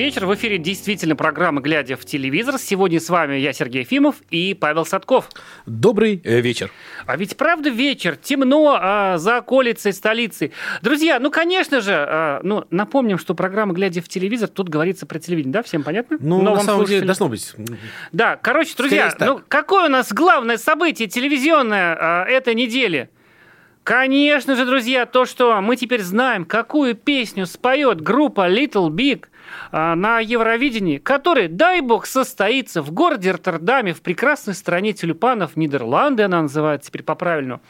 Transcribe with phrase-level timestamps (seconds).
[0.00, 0.24] Вечер.
[0.24, 2.56] В эфире действительно программа «Глядя в телевизор».
[2.58, 5.28] Сегодня с вами я, Сергей Ефимов и Павел Садков.
[5.66, 6.70] Добрый э, вечер.
[7.04, 10.52] А ведь правда вечер, темно а, за околицей столицы.
[10.80, 15.18] Друзья, ну, конечно же, а, ну, напомним, что программа «Глядя в телевизор», тут говорится про
[15.18, 15.62] телевидение, да?
[15.62, 16.16] Всем понятно?
[16.18, 17.00] Ну, Новым на самом слушателям.
[17.00, 17.54] деле, должно быть.
[18.12, 23.10] Да, короче, друзья, ну, какое у нас главное событие телевизионное а, этой недели?
[23.82, 29.26] Конечно же, друзья, то, что мы теперь знаем, какую песню споет группа Little Big–
[29.72, 36.42] на Евровидении, который, дай бог, состоится в городе Роттердаме, в прекрасной стране тюльпанов, Нидерланды она
[36.42, 37.60] называется теперь по-правильному.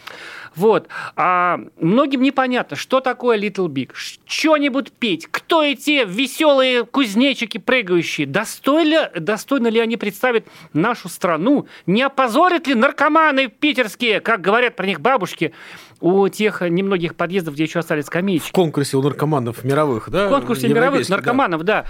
[0.54, 0.88] Вот.
[1.16, 3.92] А многим непонятно, что такое Little Big.
[4.26, 5.28] Что-нибудь петь.
[5.30, 8.26] Кто эти веселые кузнечики прыгающие?
[8.26, 11.68] Достойно, достойно ли они представить нашу страну?
[11.86, 15.54] Не опозорят ли наркоманы питерские, как говорят про них бабушки,
[16.00, 18.48] у тех немногих подъездов, где еще остались скамеечки.
[18.48, 20.28] В конкурсе у наркоманов мировых, да?
[20.28, 21.84] В конкурсе мировых наркоманов, да.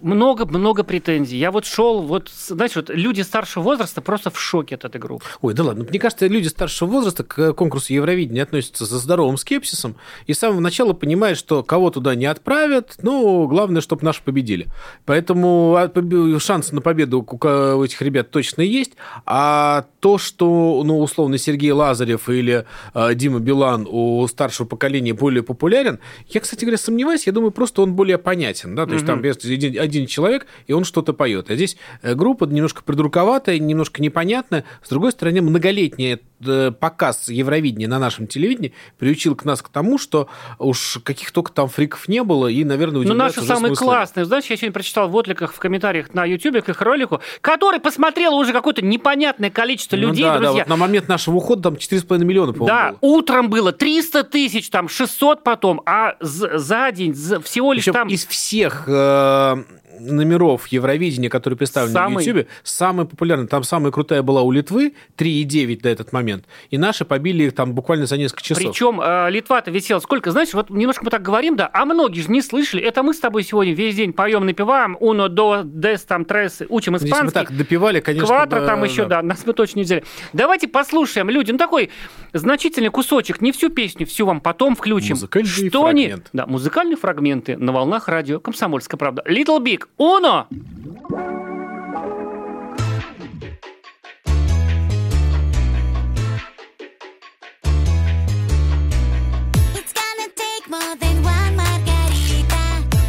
[0.00, 1.38] Много-много а, претензий.
[1.38, 5.24] Я вот шел, вот, знаешь, вот люди старшего возраста просто в шоке от этой группы.
[5.40, 5.86] Ой, да ладно.
[5.88, 10.60] Мне кажется, люди старшего возраста к конкурсу Евровидения относятся со здоровым скепсисом и с самого
[10.60, 14.66] начала понимают, что кого туда не отправят, ну, главное, чтобы наши победили.
[15.04, 18.92] Поэтому а, шансы на победу у этих ребят точно есть.
[19.26, 22.66] А то, что, ну, условно, Сергей Лазарев или
[23.14, 27.94] Дима Билан у старшего поколения более популярен, я, кстати говоря, сомневаюсь, я думаю, просто он
[27.94, 31.50] более понятен, да, то есть там один, один человек, и он что-то поет.
[31.50, 37.86] А здесь э, группа немножко придурковатая, немножко непонятная, с другой стороны, многолетняя Э, показ Евровидения
[37.86, 40.28] на нашем телевидении приучил к нас к тому, что
[40.58, 44.24] уж каких только там фриков не было, и, наверное, Ну, наши самые классные.
[44.24, 48.34] Знаешь, я сегодня прочитал в откликах, в комментариях на YouTube к их ролику, который посмотрел
[48.36, 50.52] уже какое-то непонятное количество ну, людей, да, друзья.
[50.52, 52.98] Да, вот на момент нашего ухода там 4,5 миллиона, по-моему, Да, было.
[53.00, 58.08] утром было 300 тысяч, там 600 потом, а за день всего лишь Причем там...
[58.08, 59.64] из всех э,
[60.00, 62.24] номеров Евровидения, которые представлены самый...
[62.24, 66.78] на YouTube, самый популярный, там самая крутая была у Литвы, 3,9 на этот момент, и
[66.78, 68.62] наши побили их там буквально за несколько часов.
[68.62, 72.30] Причем э, Литва-то висела сколько, знаешь, вот немножко мы так говорим, да, а многие же
[72.30, 76.24] не слышали, это мы с тобой сегодня весь день поем, напеваем, уно, до, дес, там,
[76.24, 77.08] трес, учим испанский.
[77.08, 78.26] Если мы так допивали, конечно.
[78.26, 79.20] Кватро там еще, да.
[79.20, 80.04] да, нас мы точно не взяли.
[80.32, 81.90] Давайте послушаем, люди, ну такой
[82.32, 85.16] значительный кусочек, не всю песню, всю вам потом включим.
[85.16, 86.30] Музыкальные Что фрагменты.
[86.32, 86.38] Не...
[86.38, 89.22] Да, музыкальные фрагменты на волнах радио «Комсомольская правда».
[89.26, 90.46] Little Big, Uno!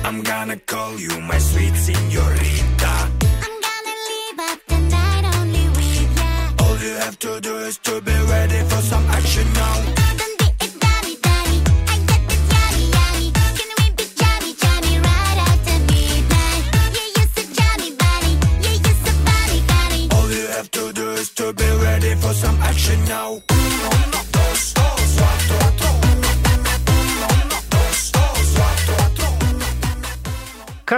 [0.04, 2.94] I'm gonna call you my sweet señorita.
[3.46, 6.66] I'm gonna leave up the night only with ya.
[6.66, 10.01] All you have to do is to be ready for some action now.
[23.12, 23.51] now.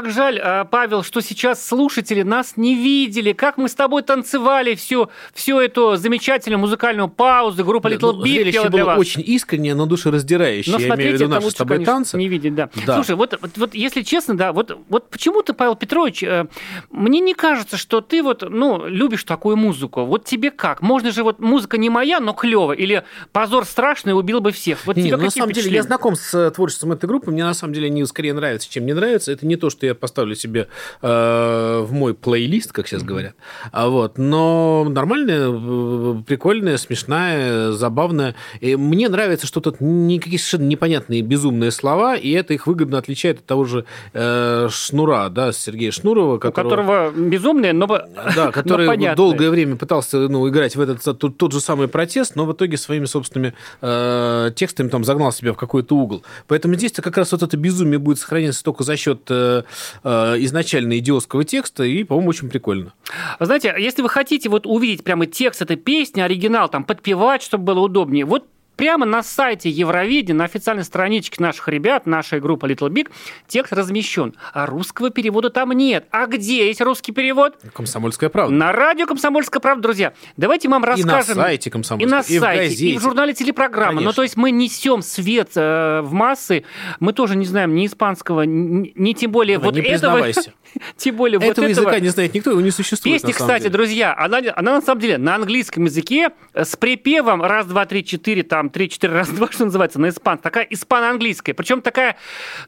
[0.04, 4.76] Как жаль, а, Павел, что сейчас слушатели нас не видели, как мы с тобой танцевали
[4.76, 7.64] всю, всю эту замечательную музыкальную паузу.
[7.64, 9.00] Группа Little ну, Big пела для вас.
[9.00, 10.74] очень искреннее, но душераздирающее.
[10.74, 12.18] Но Я имею в виду наши с тобой конечно, танцы.
[12.18, 12.70] Не видеть, да.
[12.86, 12.96] да.
[12.96, 16.48] Слушай, вот, вот, вот если честно, да, вот, вот почему-то, Павел Петрович, э,
[16.90, 20.04] мне не кажется, что ты вот, ну, любишь такую музыку.
[20.04, 20.82] Вот тебе как?
[20.82, 24.86] Можно же вот музыка не моя, но клевая, или позор страшный убил бы всех.
[24.86, 27.74] Вот не, на самом деле я знаком с э, творчеством этой группы, мне на самом
[27.74, 29.32] деле они скорее нравятся, чем не нравятся.
[29.32, 30.68] Это не то, что что я поставлю себе
[31.02, 33.36] э, в мой плейлист, как сейчас говорят.
[33.72, 38.36] А вот, но нормальная, э, прикольная, смешная, забавная.
[38.60, 43.40] И мне нравится, что тут никакие совершенно непонятные безумные слова, и это их выгодно отличает
[43.40, 47.88] от того же э, Шнура, да, Сергея Шнурова, которого, У которого безумные, но
[48.36, 52.36] Да, который но долгое время пытался ну, играть в этот тот, тот же самый протест,
[52.36, 56.24] но в итоге своими собственными э, текстами там загнал себя в какой-то угол.
[56.48, 59.64] Поэтому здесь-то как раз вот это безумие будет сохраняться только за счет э,
[60.04, 62.94] Э, изначально идиотского текста, и, по-моему, очень прикольно.
[63.40, 67.80] Знаете, если вы хотите вот увидеть прямо текст этой песни, оригинал, там, подпевать, чтобы было
[67.80, 73.10] удобнее, вот Прямо на сайте Евровидения, на официальной страничке наших ребят, нашей группы Little Big,
[73.48, 74.34] текст размещен.
[74.54, 76.06] А русского перевода там нет.
[76.12, 77.58] А где есть русский перевод?
[77.74, 78.54] Комсомольская правда.
[78.54, 80.14] На радио Комсомольская правда, друзья.
[80.38, 81.34] Давайте вам расскажем.
[81.34, 82.08] И на сайте Комсомольская.
[82.08, 83.98] И на и сайте, в и в журнале телепрограммы.
[83.98, 84.10] Конечно.
[84.10, 86.64] Ну, то есть мы несем свет э, в массы.
[87.00, 90.24] Мы тоже не знаем ни испанского, ни, ни тем более да, вот не этого.
[90.98, 93.22] Тем более вот этого языка не знает никто, его не существует.
[93.22, 97.86] Песня, кстати, друзья, она, она на самом деле на английском языке с припевом раз, два,
[97.86, 100.44] три, четыре, там там 3-4 раза два, что называется, на испанском.
[100.44, 101.54] Такая испано-английская.
[101.54, 102.18] Причем такая,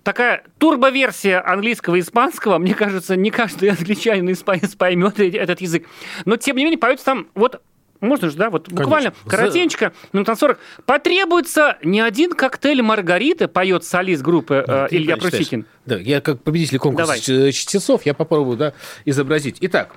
[0.03, 2.57] такая турбоверсия английского и испанского.
[2.57, 5.87] Мне кажется, не каждый англичанин и испанец поймет этот язык.
[6.25, 7.61] Но, тем не менее, поются там вот
[8.01, 9.29] можно же, да, вот буквально Конечно.
[9.29, 10.59] коротенько, минут на 40.
[10.85, 15.65] Потребуется не один коктейль Маргарита, поет солист группы э, Ты Илья Прусикин.
[15.85, 17.51] Да, я как победитель конкурса Давай.
[17.51, 18.73] чтецов, я попробую да,
[19.05, 19.57] изобразить.
[19.61, 19.95] Итак,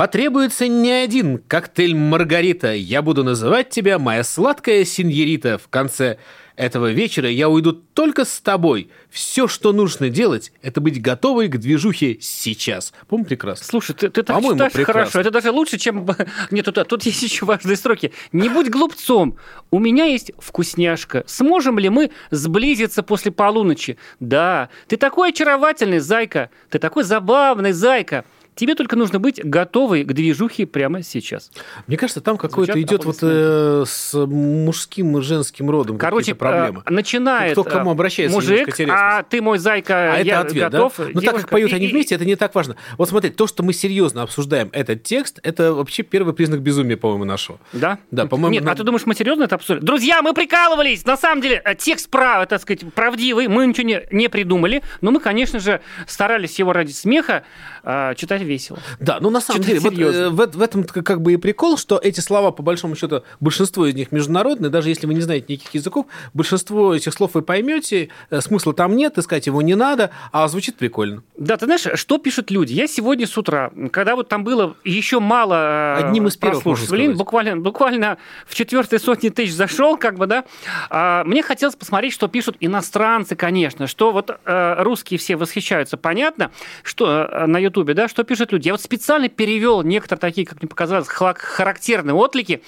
[0.00, 2.72] потребуется не один коктейль Маргарита.
[2.72, 5.58] Я буду называть тебя моя сладкая синьорита.
[5.58, 6.16] В конце
[6.56, 8.88] этого вечера я уйду только с тобой.
[9.10, 12.94] Все, что нужно делать, это быть готовой к движухе сейчас.
[13.08, 13.66] По-моему, прекрасно.
[13.66, 15.02] Слушай, ты, ты так По-моему, читаешь прекрасно.
[15.02, 15.20] хорошо.
[15.20, 16.08] Это даже лучше, чем...
[16.50, 18.14] Нет, тут, тут есть еще важные строки.
[18.32, 19.36] Не будь глупцом.
[19.70, 21.24] У меня есть вкусняшка.
[21.26, 23.98] Сможем ли мы сблизиться после полуночи?
[24.18, 24.70] Да.
[24.88, 26.48] Ты такой очаровательный, зайка.
[26.70, 28.24] Ты такой забавный, зайка.
[28.54, 31.50] Тебе только нужно быть готовой к движухе прямо сейчас.
[31.86, 36.82] Мне кажется, там Звучат идет вот э, с мужским и женским родом Короче, какие-то проблемы.
[36.88, 40.72] начинает Кто к кому э, обращается, мужик, а ты мой зайка, А это я ответ,
[40.72, 40.94] готов.
[40.98, 41.04] да?
[41.14, 42.76] Но так как поют И- они вместе, это не так важно.
[42.98, 47.24] Вот смотри, то, что мы серьезно обсуждаем этот текст, это вообще первый признак безумия, по-моему,
[47.24, 47.58] нашего.
[47.72, 47.98] Да?
[48.10, 49.84] Да, по-моему, Нет, на- а ты думаешь, мы серьезно это обсуждали?
[49.86, 51.06] Друзья, мы прикалывались!
[51.06, 55.10] На самом деле, э, текст прав, так сказать, правдивый, мы ничего не, не придумали, но
[55.12, 57.44] мы, конечно же, старались его ради смеха
[57.82, 58.78] э, читать весело.
[58.98, 60.18] Да, ну на самом Что-то деле, вот, серьезно.
[60.18, 63.86] э, в, в этом как бы и прикол, что эти слова, по большому счету, большинство
[63.86, 68.08] из них международные, даже если вы не знаете никаких языков, большинство этих слов вы поймете,
[68.30, 71.22] э, смысла там нет, искать его не надо, а звучит прикольно.
[71.36, 72.72] Да, ты знаешь, что пишут люди?
[72.72, 77.16] Я сегодня с утра, когда вот там было еще мало э, Одним из первых, сказать.
[77.16, 80.44] буквально, буквально в четвертой сотни тысяч зашел, как бы, да,
[80.88, 86.50] а, мне хотелось посмотреть, что пишут иностранцы, конечно, что вот э, русские все восхищаются, понятно,
[86.82, 88.66] что э, на Ютубе, да, что пишут люди.
[88.66, 92.62] Я вот специально перевел некоторые такие, как мне показалось, характерные отклики.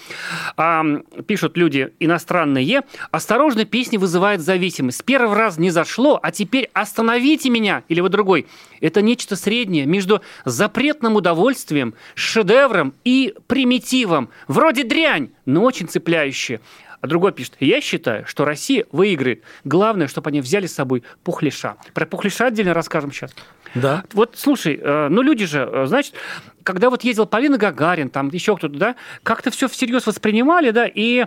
[0.56, 0.84] А,
[1.26, 2.82] пишут люди иностранные.
[3.10, 4.98] Осторожно, песня вызывает зависимость.
[4.98, 7.82] С первого раза не зашло, а теперь остановите меня.
[7.88, 8.46] Или вы другой.
[8.80, 14.30] Это нечто среднее между запретным удовольствием, шедевром и примитивом.
[14.48, 16.60] Вроде дрянь, но очень цепляющее.
[17.02, 19.42] А другой пишет, я считаю, что Россия выиграет.
[19.64, 21.76] Главное, чтобы они взяли с собой Пухлиша.
[21.94, 23.34] Про Пухлиша отдельно расскажем сейчас.
[23.74, 24.04] Да.
[24.12, 26.14] Вот, слушай, э, ну люди же, э, значит,
[26.62, 31.26] когда вот ездил Полина Гагарин, там еще кто-то, да, как-то все всерьез воспринимали, да, и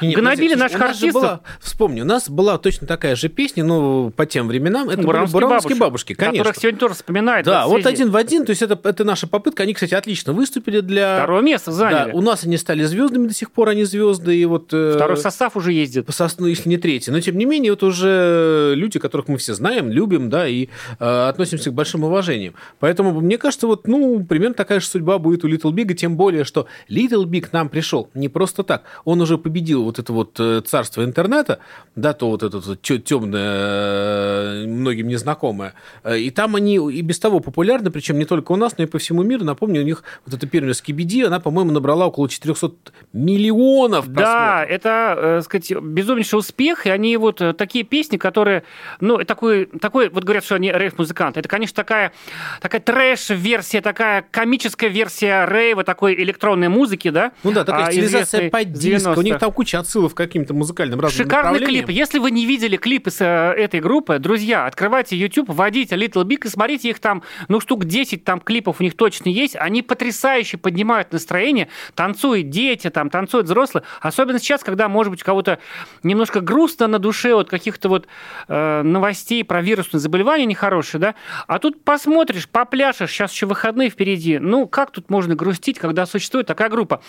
[0.00, 1.22] Не, гнобили наших у артистов.
[1.22, 5.06] была- вспомни, у нас была точно такая же песня, ну, по тем временам, это были
[5.06, 6.38] Бурамские «Бурамские бабушки», конечно.
[6.38, 7.46] Которых сегодня тоже вспоминают.
[7.46, 9.62] Да, вот один в один, то есть это, это наша попытка.
[9.64, 11.16] Они, кстати, отлично выступили для...
[11.18, 12.10] Второе место заняли.
[12.12, 14.72] Да, у нас они стали звездами до сих пор, они звезды, и вот...
[14.72, 16.06] э, Второй состав уже ездит.
[16.06, 17.10] по сос- ну, если не третий.
[17.10, 20.68] Но, тем не менее, вот уже люди, которых мы все знаем, любим, да, и
[20.98, 22.54] э, относимся к большим уважением.
[22.80, 26.44] Поэтому, мне кажется, вот, ну, примерно такая же судьба будет у Little Big, тем более,
[26.44, 28.82] что Little Big нам пришел не просто так.
[29.04, 31.58] Он уже победил вот это вот э, царство интернета,
[31.96, 35.74] да, то вот это вот темное, многим незнакомое.
[36.04, 38.86] Э, И там они и без того популярны, причем не только у нас, но и
[38.86, 39.44] по всему миру.
[39.44, 42.72] Напомню, у них вот эта первая Скибиди, она, по-моему, набрала около 400
[43.12, 44.70] миллионов Да, просмотров.
[44.70, 48.62] это, э, сказать, безумнейший успех, и они вот э, такие песни, которые,
[49.00, 51.40] ну, такой, такой вот говорят, что они рейв-музыканты.
[51.40, 52.12] Это, конечно, такая,
[52.60, 57.32] такая трэш-версия, такая комическая версия рейва, такой электронной музыки, да?
[57.42, 59.08] Ну да, такая а, стилизация под диск.
[59.16, 59.38] У них 90-х.
[59.40, 61.88] там куча отсылов к каким-то музыкальным разным Шикарный клип.
[61.88, 66.46] Если вы не видели клипы с э, этой группы, друзья, открывайте YouTube, вводите Little Big
[66.46, 69.54] и смотрите их там, ну, штук 10 там клипов у них точно есть.
[69.54, 73.84] Они потрясающе поднимают настроение, танцуют дети, там, танцуют взрослые.
[74.00, 75.60] Особенно сейчас, когда, может быть, у кого-то
[76.02, 78.08] немножко грустно на душе от каких-то вот
[78.48, 81.14] э, новостей про вирусные заболевания нехорошие, да?
[81.46, 84.40] А тут посмотришь, попляшешь, сейчас еще выходные впереди.
[84.40, 87.00] Ну, как тут можно грустить, когда существует такая группа?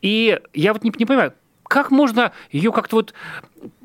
[0.00, 1.34] И я вот не, не понимаю,
[1.70, 3.14] как можно ее как-то вот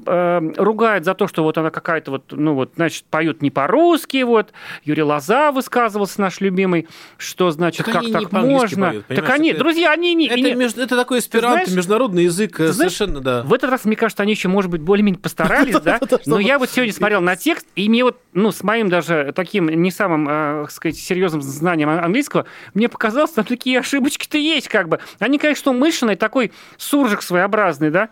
[0.06, 4.24] э, ругают за то, что вот она какая-то вот, ну вот, значит, поют не по-русски,
[4.24, 4.52] вот.
[4.84, 8.90] Юрий Лоза высказывался наш любимый, что, значит, Так как не так можно.
[8.90, 10.28] поют, так они, это- друзья, они не...
[10.28, 13.44] Это, не- между- это такой эсперанто, знаешь- международный язык, э, знаешь, совершенно, да.
[13.44, 16.00] В этот раз, мне кажется, они еще, может быть, более-менее постарались, да?
[16.26, 19.68] Но я вот сегодня смотрел на текст, и мне вот, ну, с моим даже таким
[19.70, 24.90] не самым, э, так сказать, серьезным знанием английского, мне показалось, там такие ошибочки-то есть, как
[24.90, 25.00] бы.
[25.20, 28.10] Они, конечно, умышленные, такой суржик своеобразный, да?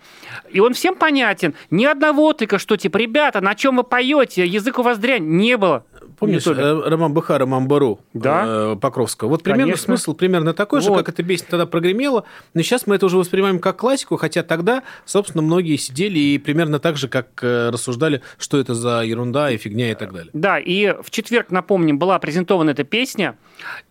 [0.52, 1.54] И он всем понятен.
[1.84, 4.46] Ни одного отклика, что, типа, ребята, на чем вы поете?
[4.46, 5.28] Язык у вас дрянь.
[5.28, 5.86] Не было.
[6.20, 8.44] Помнишь, э, Роман Быха, Роман Бару да?
[8.74, 9.30] э, Покровского?
[9.30, 9.86] Вот примерно Конечно.
[9.86, 11.00] смысл примерно такой же, Вот.
[11.00, 12.26] как эта песня тогда прогремела.
[12.54, 16.80] Но сейчас мы это уже воспринимаем как классику, хотя тогда, собственно, многие сидели и примерно
[16.80, 20.30] так же, как э, рассуждали, что это за ерунда и фигня и так далее.
[20.34, 23.38] Да, и в четверг, напомним, была презентована эта песня,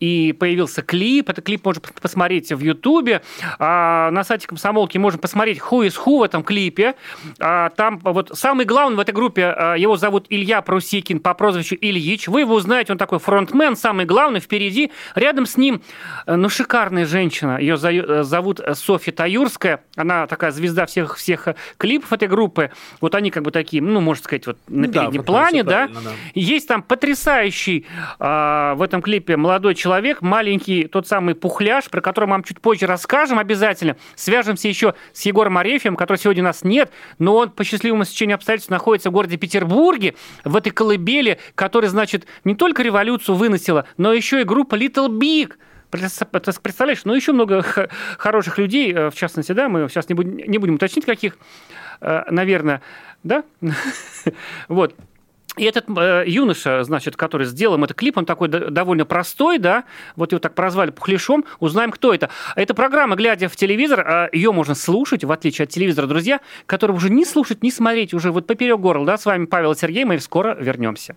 [0.00, 1.30] и появился клип.
[1.30, 3.22] Этот клип можно посмотреть в Ютубе.
[3.58, 6.94] А на сайте Комсомолки можно посмотреть who is who в этом клипе.
[7.40, 9.42] А там вот самый главный в этой группе,
[9.78, 11.76] его зовут Илья Прусикин по прозвищу
[12.12, 12.28] Ильич.
[12.28, 14.92] Вы его узнаете, он такой фронтмен, самый главный впереди.
[15.14, 15.82] Рядом с ним,
[16.26, 17.58] э, ну, шикарная женщина.
[17.58, 19.84] Ее э, зовут Софья Таюрская.
[19.96, 22.70] Она такая звезда всех, всех э, клипов этой группы.
[23.00, 25.88] Вот они как бы такие, ну, можно сказать, вот на Ну да, переднем плане, да.
[25.88, 26.10] да.
[26.34, 27.86] Есть там потрясающий
[28.18, 32.60] а, в этом клипе молодой человек, маленький тот самый пухляш, про который мы вам чуть
[32.60, 33.96] позже расскажем обязательно.
[34.14, 38.36] Свяжемся еще с Егором Арефьевым, который сегодня у нас нет, но он по счастливому стечению
[38.36, 40.14] обстоятельств находится в городе Петербурге,
[40.44, 45.54] в этой колыбели, которая, значит, не только революцию выносила, но еще и группа Little Big.
[45.90, 47.62] Представляешь, ну еще много
[48.18, 51.36] хороших людей, э, в частности, да, мы сейчас не будем, не будем уточнить, каких,
[52.00, 52.82] э, наверное,
[53.22, 53.44] да?
[54.68, 54.96] Вот.
[55.58, 59.84] И этот э, юноша, значит, который сделал этот клип, он такой довольно простой, да,
[60.16, 62.30] вот его так прозвали Пухляшом, узнаем, кто это.
[62.56, 66.92] Это программа «Глядя в телевизор», э, ее можно слушать, в отличие от телевизора, друзья, который
[66.92, 70.18] уже не слушать, не смотреть, уже вот поперек горла, да, с вами Павел Сергей, мы
[70.20, 71.16] скоро вернемся.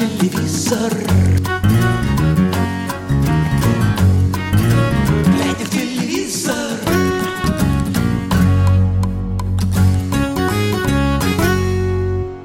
[0.00, 0.92] телевизор.
[5.26, 6.54] Глядя в телевизор.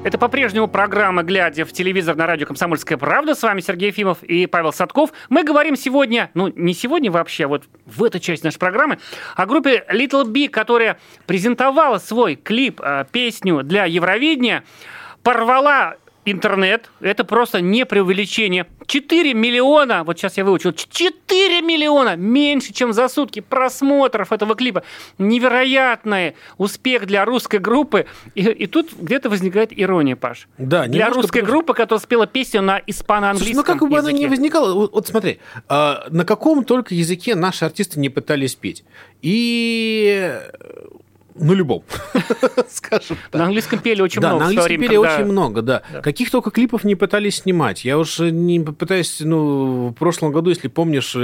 [0.04, 3.34] Это по-прежнему программа «Глядя в телевизор» на радио «Комсомольская правда».
[3.34, 5.10] С вами Сергей Ефимов и Павел Садков.
[5.30, 8.98] Мы говорим сегодня, ну, не сегодня вообще, а вот в этой части нашей программы,
[9.34, 14.62] о группе Little Big, которая презентовала свой клип, э, песню для Евровидения,
[15.22, 15.96] порвала
[16.26, 18.66] интернет, это просто не преувеличение.
[18.86, 24.82] 4 миллиона, вот сейчас я выучил, 4 миллиона, меньше, чем за сутки просмотров этого клипа.
[25.18, 28.06] Невероятный успех для русской группы.
[28.34, 30.48] И, и тут где-то возникает ирония, Паш.
[30.58, 34.08] Да, Для русской потому группы, которая спела песню на Слушай, испано-английском ну как бы она
[34.10, 34.18] языке.
[34.18, 38.84] не возникала, вот, вот смотри, а, на каком только языке наши артисты не пытались петь.
[39.22, 40.32] И
[41.38, 41.82] на любом,
[42.68, 43.38] скажем так.
[43.38, 44.40] На английском пели очень да, много.
[44.40, 45.82] на в английском время, пели когда- очень много, да.
[46.02, 47.84] Каких только клипов не пытались снимать.
[47.84, 51.18] Я уже не пытаюсь, ну, в прошлом году, если помнишь, э,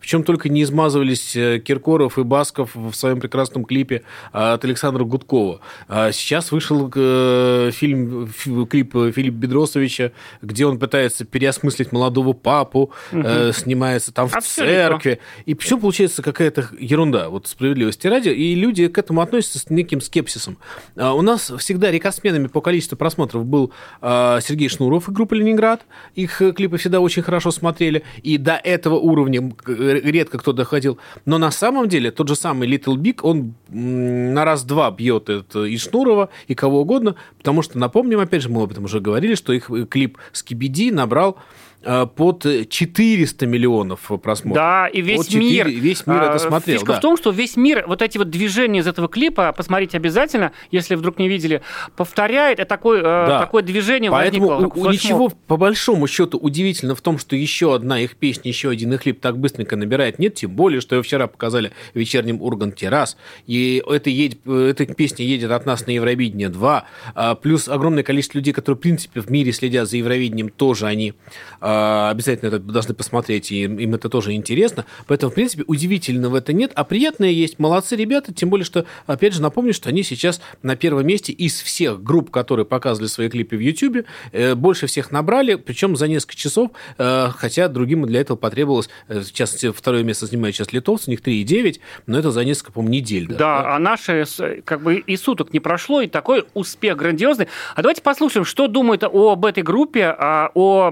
[0.00, 4.02] в чем только не измазывались э, Киркоров и Басков в своем прекрасном клипе
[4.32, 5.60] от Александра Гудкова.
[5.88, 10.12] А Сейчас вышел э, фильм, фи- клип Филиппа Бедросовича,
[10.42, 15.20] где он пытается переосмыслить молодого папу, э, снимается там в А всё церкви.
[15.46, 20.00] И почему получается какая-то ерунда, вот справедливости ради, и люди к этому относятся с неким
[20.00, 20.58] скепсисом.
[20.96, 25.86] А, У нас всегда рекордсменами по количеству просмотров был а, Сергей Шнуров и группа «Ленинград».
[26.14, 30.98] Их э, клипы всегда очень хорошо смотрели, и до этого уровня э, редко кто доходил.
[31.24, 35.76] Но на самом деле тот же самый Little Big, он на раз-два бьет это и
[35.76, 39.52] Шнурова, и кого угодно, потому что, напомним, опять же, мы об этом уже говорили, что
[39.52, 41.38] их э, клип «Скибиди» набрал
[41.82, 44.54] под 400 миллионов просмотров.
[44.54, 45.68] Да, и весь Вот четыре- мир.
[45.68, 46.98] Весь мир а, это смотрел, Фишка да.
[46.98, 50.94] в том, что весь мир вот эти вот движения из этого клипа, посмотрите обязательно, если
[50.94, 51.62] вдруг не видели,
[51.96, 53.38] повторяет, и такое, э, Да.
[53.40, 54.66] такое движение Поэтому возникло.
[54.66, 54.92] у- как у флешмоб.
[55.04, 59.02] ничего по большому счету удивительно в том, что еще одна их песня, еще один их
[59.02, 60.18] клип так быстренько набирает.
[60.18, 63.16] Нет, тем более, что ее вчера показали в вечернем Урганте раз.
[63.46, 66.84] И это едет, эта песня едет от нас на Евровидение 2.
[67.14, 71.14] А, Плюс огромное количество людей, которые, в принципе, в мире следят за Евровидением, тоже они
[71.60, 71.69] а,
[72.10, 74.84] обязательно это должны посмотреть, и им это тоже интересно.
[75.06, 77.58] Поэтому, в принципе, удивительного это нет, а приятное есть.
[77.58, 81.60] Молодцы ребята, тем более, что, опять же, напомню, что они сейчас на первом месте из
[81.60, 86.36] всех групп, которые показывали свои клипы в YouTube, э, больше всех набрали, причем за несколько
[86.36, 91.04] часов, э, хотя другим для этого потребовалось, э, в частности, второе место занимает сейчас литовцы,
[91.08, 93.26] у них 3,9, но это за несколько, по-моему, недель.
[93.26, 94.26] даже, Да, а наши
[94.64, 97.48] как бы и суток не прошло, и такой успех грандиозный.
[97.74, 100.90] А давайте послушаем, что думают об этой группе, а, о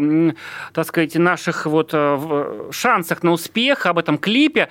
[0.72, 4.68] так сказать, наших вот э, шансах на успех, об этом клипе,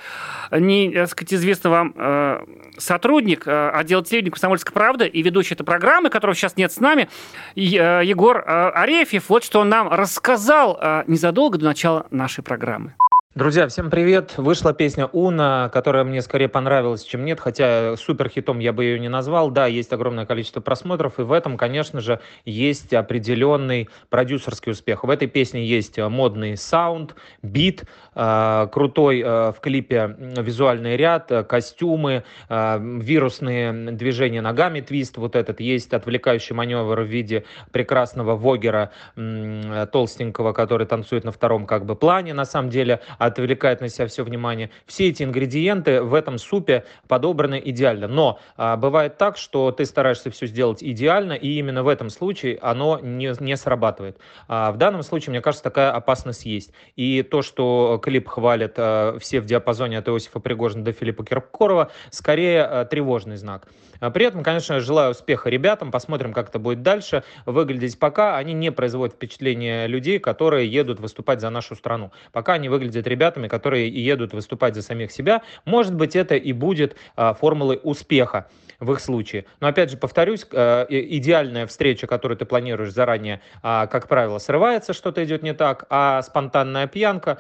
[0.51, 2.45] не, так сказать, известный вам э,
[2.77, 7.09] сотрудник э, отдела телевидения «Комсомольская правда» и ведущий этой программы, которого сейчас нет с нами,
[7.55, 12.93] Егор Арефьев, вот что он нам рассказал незадолго до начала нашей программы.
[13.37, 14.33] Друзья, всем привет!
[14.37, 18.99] Вышла песня «Уна», которая мне скорее понравилась, чем нет, хотя супер хитом я бы ее
[18.99, 19.51] не назвал.
[19.51, 25.03] Да, есть огромное количество просмотров, и в этом, конечно же, есть определенный продюсерский успех.
[25.03, 27.13] В этой песне есть модный саунд,
[27.43, 27.83] бит,
[28.17, 35.59] крутой э, в клипе визуальный ряд, э, костюмы, э, вирусные движения ногами, твист вот этот,
[35.59, 41.95] есть отвлекающий маневр в виде прекрасного вогера э, толстенького, который танцует на втором как бы
[41.95, 44.71] плане, на самом деле, отвлекает на себя все внимание.
[44.85, 48.07] Все эти ингредиенты в этом супе подобраны идеально.
[48.07, 52.99] Но бывает так, что ты стараешься все сделать идеально, и именно в этом случае оно
[52.99, 54.17] не, не срабатывает.
[54.47, 56.71] А, в данном случае, мне кажется, такая опасность есть.
[56.95, 61.91] И то, что клип хвалят а, все в диапазоне от Иосифа Пригожина до Филиппа Киркорова,
[62.09, 63.67] скорее а, тревожный знак.
[63.99, 67.99] А При этом, конечно, желаю успеха ребятам, посмотрим, как это будет дальше выглядеть.
[67.99, 72.11] Пока они не производят впечатление людей, которые едут выступать за нашу страну.
[72.31, 75.41] Пока они выглядят ребятами, которые едут выступать за самих себя.
[75.65, 78.47] Может быть, это и будет а, формулой успеха
[78.79, 79.45] в их случае.
[79.59, 84.93] Но опять же, повторюсь, э, идеальная встреча, которую ты планируешь заранее, а, как правило, срывается,
[84.93, 87.39] что-то идет не так, а спонтанная пьянка,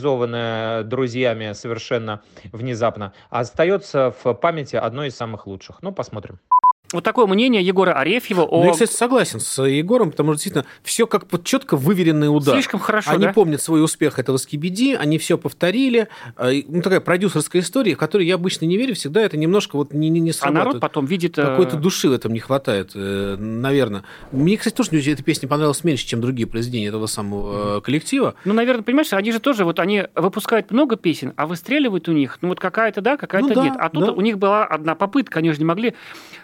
[0.00, 5.82] организованная друзьями совершенно внезапно, остается в памяти одной из самых лучших.
[5.82, 6.38] Ну, посмотрим.
[6.92, 8.64] Вот такое мнение Егора Арефьева Ну, о...
[8.66, 12.54] я, кстати, согласен с Егором, потому что действительно все как вот четко выверенный удар.
[12.54, 13.32] Слишком хорошо, Они да?
[13.32, 16.08] помнят свой успех этого скибиди, они все повторили.
[16.36, 19.92] А, Ну, такая продюсерская история, в которой я обычно не верю, всегда это немножко вот
[19.92, 21.38] не, не, не А народ потом видит...
[21.38, 24.02] э, Какой-то души в этом не хватает, наверное.
[24.32, 28.34] Мне, кстати, тоже эта песня понравилась меньше, чем другие произведения этого самого э, коллектива.
[28.44, 32.38] Ну, наверное, понимаешь, они же тоже, вот они выпускают много песен, а выстреливают у них,
[32.40, 33.74] ну, вот какая-то да, какая-то Ну да, нет.
[33.78, 34.12] А тут да.
[34.12, 35.94] у них была одна попытка, они же не могли,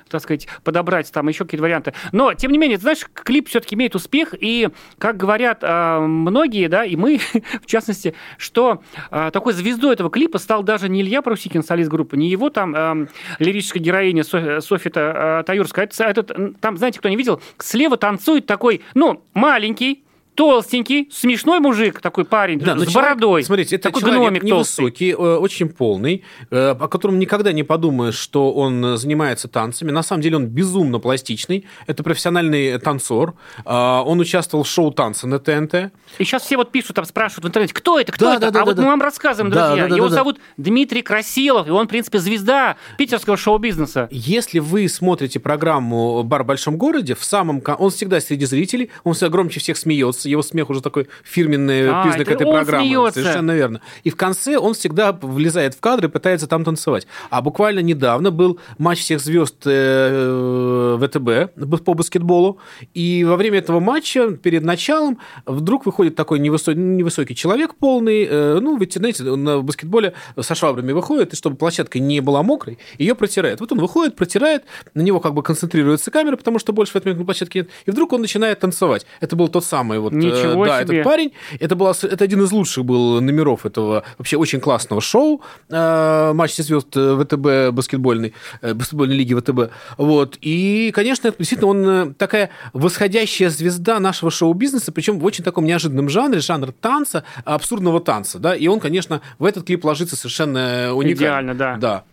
[0.09, 1.93] так сказать, подобрать там еще какие-то варианты.
[2.13, 6.69] Но, тем не менее, ты знаешь, клип все-таки имеет успех, и, как говорят э, многие,
[6.69, 7.21] да, и мы,
[7.63, 12.17] в частности, что э, такой звездой этого клипа стал даже не Илья Прусикин, солист группы,
[12.17, 13.07] не его там э,
[13.39, 18.47] лирическая героиня Со- Софья э, Таюрская, это, этот, там, знаете, кто не видел, слева танцует
[18.47, 20.06] такой, ну, маленький,
[20.37, 23.43] толстенький, смешной мужик, такой парень, Да, с человек- бородой.
[23.43, 24.83] Смотрите, это такой человек гномик толстый.
[24.83, 29.91] невысокий, э, очень полный, э, о котором никогда не подумаешь, что он э, занимается танцами.
[29.91, 31.67] На самом деле он безумно пластичный.
[31.87, 33.35] Это профессиональный танцор.
[33.65, 35.91] Он участвовал в шоу танца на ТНТ.
[36.19, 38.41] И сейчас все вот пишут, там спрашивают в интернете, кто это, кто Да, это?
[38.43, 38.91] да, да, а вот да, мы да.
[38.93, 39.85] вам рассказываем, Да, друзья.
[39.85, 40.17] да, да, Его да, да.
[40.17, 44.09] зовут Дмитрий Красилов, и он, в принципе, звезда питерского шоу-бизнеса.
[44.11, 47.63] Если вы смотрите программу «Бар в большом городе», в самом...
[47.79, 50.26] Он всегда среди зрителей, он всегда громче всех смеется.
[50.27, 52.87] Его смех уже такой фирменный А, признак это этой программы.
[52.87, 53.21] смеется.
[53.21, 53.81] Совершенно верно.
[54.05, 57.07] И в конце он всегда влезает в кадр и пытается там танцевать.
[57.31, 62.59] А буквально недавно был матч всех звезд э, ВТБ по баскетболу.
[62.95, 68.27] И во время этого матча, перед началом, вдруг выходит такой невысокий, невысокий человек полный.
[68.29, 72.79] э, Ну, вы знаете, на баскетболе со швабрами выходит, и чтобы площадка не была мокрой,
[72.99, 73.61] ее протирает.
[73.61, 77.07] Вот он выходит, протирает, на него как бы концентрируется камера, потому что больше в этот
[77.07, 77.69] момент на площадке нет.
[77.87, 79.07] И вдруг он начинает танцевать.
[79.21, 80.13] Это был тот самый вот...
[80.17, 80.99] э, Ничего да, себе.
[80.99, 81.33] этот парень.
[81.61, 85.43] Это, была, это один из лучших был номеров этого вообще очень классного шоу.
[85.69, 89.73] э, Матч звезд э, ВТБ баскетбольной, э, баскетбольной лиги ВТБ.
[89.99, 90.39] Вот.
[90.41, 95.65] И, конечно, это действительно он э, такая восходящая звезда нашего шоу-бизнеса, причем в очень таком
[95.65, 98.39] неожиданном жанре, жанр танца, абсурдного танца.
[98.39, 98.55] Да?
[98.55, 101.53] И он, конечно, в этот клип ложится совершенно уникально.
[101.53, 101.77] Идеально, да.
[101.77, 102.05] Да.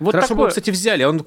[0.00, 0.42] Вот Хорошо бы, такое...
[0.44, 1.04] его, кстати, взяли.
[1.04, 1.24] Он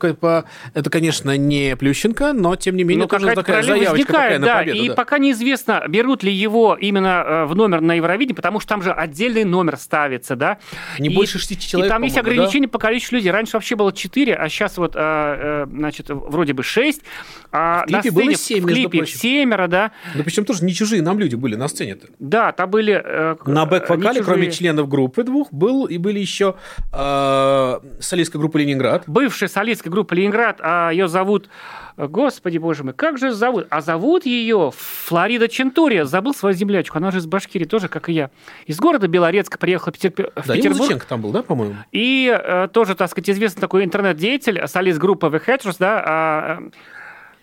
[0.74, 4.46] Это, конечно, не Плющенко, но, тем не менее, Ну, тоже такая заявочка возникает, такая на
[4.46, 4.78] да, победу.
[4.78, 4.96] и да.
[4.96, 8.92] пока неизвестно, берут ли его именно э, в номер на Евровидении, потому что там же
[8.92, 10.58] отдельный номер ставится, да.
[11.00, 12.42] Не И- больше шести человек, И там есть по-моему, да?
[12.42, 13.32] ограничения по количеству людей.
[13.32, 17.02] Раньше вообще было 4, а сейчас вот, э, э, значит, вроде бы 6.
[17.52, 19.92] А В клипе на было сцене, семь, в между клипе семеро, да.
[20.16, 22.08] Да причем тоже не чужие нам люди были на сцене-то.
[22.20, 23.02] Да, там были...
[23.04, 26.56] э, На бэк-вокале, кроме членов группы двух, был и были еще
[26.94, 29.04] э, солистка группы Ленинград.
[29.08, 31.50] бывшая солистка группы Ленинград, а ее зовут,
[31.98, 33.68] господи боже мой, как же зовут?
[33.70, 36.06] А зовут ее Флорида Чентурия.
[36.06, 38.30] Забыл свою землячку, она же из Башкирии тоже, как и я.
[38.66, 41.06] Из города Белорецка приехала в, Петер- в Да, Петербург.
[41.06, 41.76] Там был, да, по-моему?
[41.92, 46.70] И э, тоже, так сказать, известный такой интернет-деятель, солист группы The Hatchers, да, э,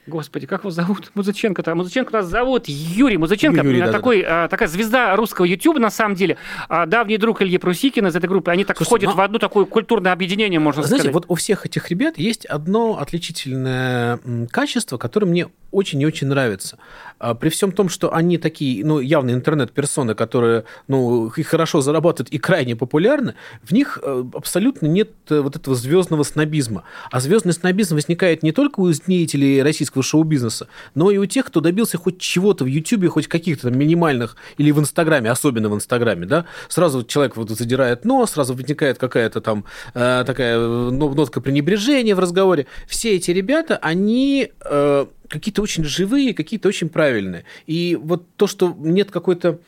[0.09, 1.11] Господи, как его зовут?
[1.14, 1.75] Музыченко-то.
[1.75, 3.62] Музыченко нас зовут Юрий Музыченко.
[3.62, 6.38] Юрий, да, такой, а, такая звезда русского YouTube, на самом деле.
[6.68, 8.51] А, давний друг Ильи Прусикина из этой группы.
[8.51, 11.14] Они так Слушайте, входят ну, в одно такое культурное объединение, можно Знаете, сказать.
[11.14, 14.18] вот у всех этих ребят есть одно отличительное
[14.51, 16.79] качество, которое мне очень и очень нравится.
[17.18, 22.31] А, При всем том, что они такие, ну, явно интернет-персоны, которые, ну, и хорошо зарабатывают
[22.31, 26.85] и крайне популярны, в них э, абсолютно нет э, вот этого звездного снобизма.
[27.11, 31.61] А звездный снобизм возникает не только у деятелей российского шоу-бизнеса, но и у тех, кто
[31.61, 36.26] добился хоть чего-то в Ютубе, хоть каких-то там минимальных, или в Инстаграме, особенно в Инстаграме,
[36.26, 42.14] да, сразу человек вот задирает нос, сразу возникает какая-то там э, такая э, нотка пренебрежения
[42.14, 42.66] в разговоре.
[42.87, 47.44] Все эти ребята, они э, какие-то очень живые, какие-то очень правильные.
[47.66, 49.61] И вот то, что нет какой-то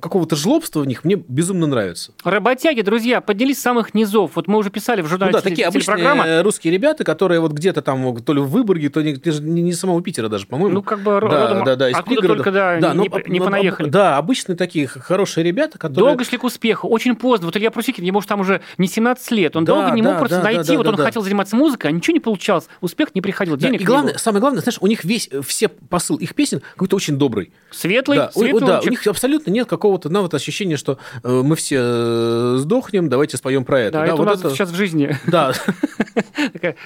[0.00, 2.12] какого-то жлобства в них, мне безумно нравится.
[2.24, 4.32] Работяги, друзья, поднялись с самых низов.
[4.34, 7.52] Вот мы уже писали в Ну журнале да, такие обычные э, русские ребята, которые вот
[7.52, 10.74] где-то там, то ли в Выборге, то ли не, не самого Питера даже, по-моему.
[10.76, 12.42] Ну, как бы да, родом да, да, из откуда пригорода.
[12.44, 13.88] только, да, не- ну, не по- не об- понаехали.
[13.88, 16.10] Да, обычные такие хорошие ребята, которые...
[16.10, 17.46] Долго шли к успеху, очень поздно.
[17.46, 19.56] Вот Илья Прусикин, ему же там уже не 17 лет.
[19.56, 20.72] Он Да, долго не мог да, просто да, найти.
[20.72, 21.04] да, вот да, он да.
[21.04, 22.68] хотел заниматься музыкой, а ничего не получалось.
[22.80, 25.68] Успех не приходил, Да, денег и не главное, самое главное, знаешь, у них весь, все
[25.68, 27.52] посыл их песен какой-то очень добрый.
[27.70, 31.28] Светлый, да, у, светлый да, у них абсолютно нет какого-то ну, вот ощущения, что э,
[31.44, 33.92] мы все э, сдохнем, давайте споем про это.
[33.98, 35.16] Да, это у вот нас это- сейчас в жизни.
[35.26, 35.52] Да,
[36.52, 36.76] Такая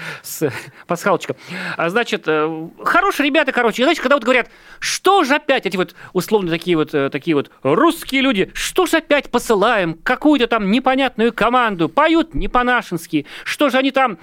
[0.86, 1.34] пасхалочка.
[1.78, 3.80] А, значит, э, хорошие ребята, короче.
[3.80, 7.50] И, Знаете, когда вот говорят, что же опять эти вот условно такие вот, такие вот
[7.62, 13.78] русские люди, что же опять посылаем какую-то там непонятную команду, поют не по-нашенски, что же
[13.78, 14.18] они там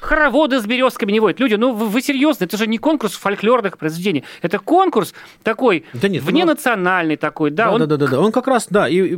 [0.00, 1.38] хороводы с березками не водят.
[1.38, 6.08] Люди, ну вы, вы серьезно, это же не конкурс фольклорных произведений, это конкурс такой, Да
[6.08, 8.20] нет, ну, вненациональный такой, да, Да, он да, да, да, да.
[8.20, 9.16] Он как раз, да, и,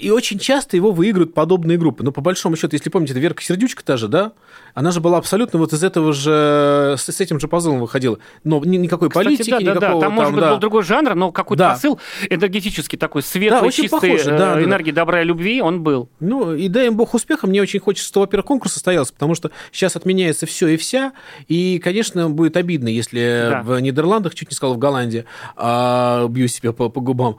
[0.00, 2.02] и, очень часто его выигрывают подобные группы.
[2.04, 4.32] Но по большому счету, если помните, это Верка Сердючка та же, да,
[4.74, 8.18] она же была абсолютно вот из этого же, с, этим же позывом выходила.
[8.42, 9.70] Но ни- никакой Кстати, политики, да, да, да.
[9.76, 10.50] никакого Там, может быть, да.
[10.52, 11.70] был другой жанр, но какой-то Да.
[11.74, 11.98] посыл
[12.28, 14.62] энергетический такой, светлый, Да, очень чистый, похоже, да, э, да, да.
[14.64, 16.08] энергии добра и любви, он был.
[16.20, 17.46] Ну, и дай им бог успеха.
[17.46, 21.12] Мне очень хочется, чтобы, во-первых, конкурс состоялся, потому что сейчас отменяется все и вся.
[21.48, 23.62] И, конечно, будет обидно, если Да.
[23.62, 25.24] в Нидерландах, чуть не сказал в Голландии,
[25.56, 27.36] а, бью себя по, по губам,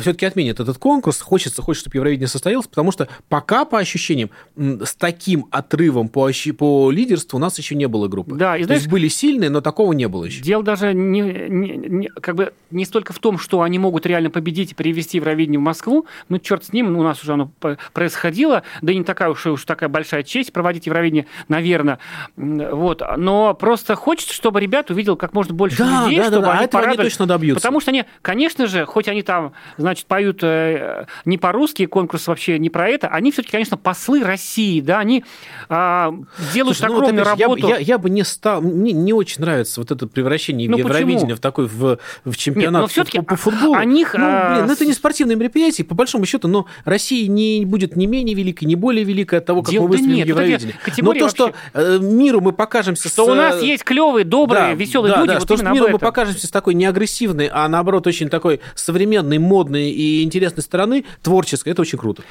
[0.00, 1.20] все-таки отменят этот конкурс.
[1.20, 6.90] Хочется, хочется, чтобы Евровидение состоялось, потому что пока, по ощущениям, с таким отрывом по, по
[6.90, 8.34] лидерству у нас еще не было группы.
[8.36, 10.42] Да, и То знаешь- есть были сильные, но такого не было еще.
[10.42, 14.30] Дело даже не, не- не- как бы не столько в том, что они могут реально
[14.30, 17.50] победить и перевести Евровидение в Москву, ну, черт с ним, у нас уже оно
[17.92, 21.98] происходило, да и не такая уж, и уж такая большая честь проводить Евровидение, наверное,
[22.36, 26.46] вот, но просто хочется, чтобы ребят увидел как можно больше Да, людей, да, да, чтобы
[26.46, 27.08] да, а они этого они порадовали.
[27.08, 27.60] точно добьются.
[27.60, 32.58] Потому что они, конечно же, хоть они там, значит, поют э, не по-русски, конкурс вообще
[32.58, 35.24] не про это, они все-таки, конечно, послы России, да, они
[35.68, 36.14] а,
[36.52, 37.68] делают Слушай, ну вот огромную же, я работу.
[37.68, 41.36] Я, я бы не стал, мне не очень нравится вот это превращение Ну, Евровидения почему?
[41.36, 43.74] в такой в, в чемпионат но по- всё-таки по, футболу.
[43.74, 46.66] о них, ну, а, блин, ну, это не с- спортивное мероприятие, по большому счету, но
[46.84, 49.92] Россия не будет не менее великой, не более великой от того, как Дело- мы да
[49.92, 50.74] выступим нет, Евровидении.
[50.98, 54.68] Но то, что э, миру мы покажемся что с, у нас э, есть клевые, добрые,
[54.68, 57.68] да, веселые да, люди, да, вот что об мы покажемся с такой не агрессивной, а
[57.68, 61.70] наоборот очень такой современной, модной и интересной стороны, творческой.
[61.70, 62.22] Это очень круто.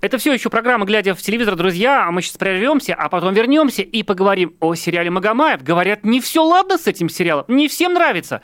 [0.00, 2.06] Это все еще программа «Глядя в телевизор», друзья.
[2.06, 5.62] А Мы сейчас прервемся, а потом вернемся и поговорим о сериале «Магомаев».
[5.64, 8.40] Говорят, не все ладно с этим сериалом, не всем нравится.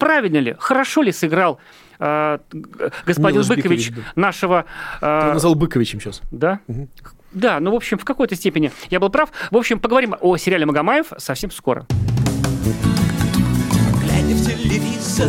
[0.00, 1.60] Правильно ли, хорошо ли сыграл
[2.00, 2.38] э,
[3.06, 4.64] господин Милош Быкович Бикович, нашего...
[5.00, 6.22] э, Ты назвал Быковичем сейчас.
[6.32, 6.60] да?
[7.32, 9.30] Да, ну, в общем, в какой-то степени я был прав.
[9.52, 11.86] В общем, поговорим о сериале «Магомаев» совсем скоро.
[14.02, 15.28] Глядя в телевизор,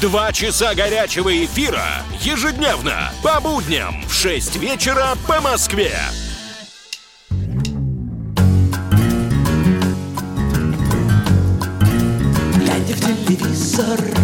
[0.00, 1.84] Два часа горячего эфира
[2.20, 5.92] ежедневно по будням в 6 вечера по Москве.
[12.56, 14.19] Глядя в телевизор,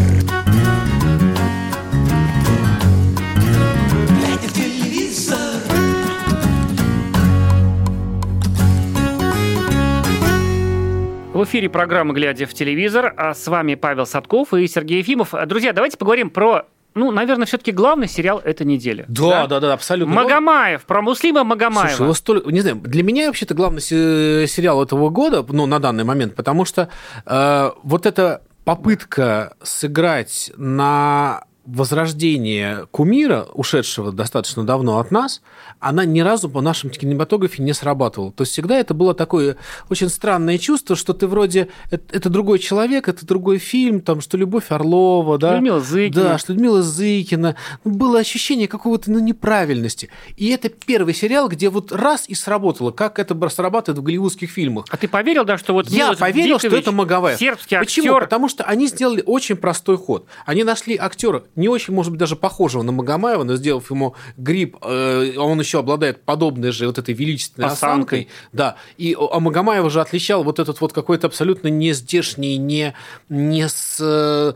[11.56, 15.32] эфире программа «Глядя в телевизор», а с вами Павел Садков и Сергей Ефимов.
[15.46, 19.06] Друзья, давайте поговорим про ну, наверное, все-таки главный сериал этой недели.
[19.08, 20.14] Да, да, да, абсолютно.
[20.14, 21.88] Магомаев, про Муслима Магомаева.
[21.96, 25.78] Слушай, его столь- не знаю, для меня вообще-то главный се- сериал этого года, ну, на
[25.78, 26.90] данный момент, потому что
[27.24, 35.42] э, вот эта попытка сыграть на возрождение кумира, ушедшего достаточно давно от нас,
[35.80, 38.32] она ни разу по нашем кинематографе не срабатывала.
[38.32, 39.56] То есть всегда это было такое
[39.90, 44.36] очень странное чувство, что ты вроде это, это другой человек, это другой фильм, там что
[44.36, 46.22] Любовь Орлова, да, Людмила Зыкина.
[46.22, 47.56] да, что Людмила Зыкина.
[47.84, 50.08] Ну, было ощущение какого-то ну, неправильности.
[50.36, 54.86] И это первый сериал, где вот раз и сработало, как это срабатывает в голливудских фильмах.
[54.90, 57.38] А ты поверил, да, что вот Я Милош поверил, что Бикович, это Магомаев.
[57.38, 58.14] сербский Почему?
[58.14, 60.26] актер, Потому что они сделали очень простой ход.
[60.44, 64.76] Они нашли актера, не очень, может быть, даже похожего на Магомаева, но сделав ему грипп,
[64.82, 67.96] э, он еще обладает подобной же вот этой величественной Осанкой.
[67.96, 68.28] осанкой.
[68.52, 68.76] Да.
[68.98, 72.94] И а Магомаева же отличал вот этот вот какой-то абсолютно не здешний, не,
[73.28, 74.54] не с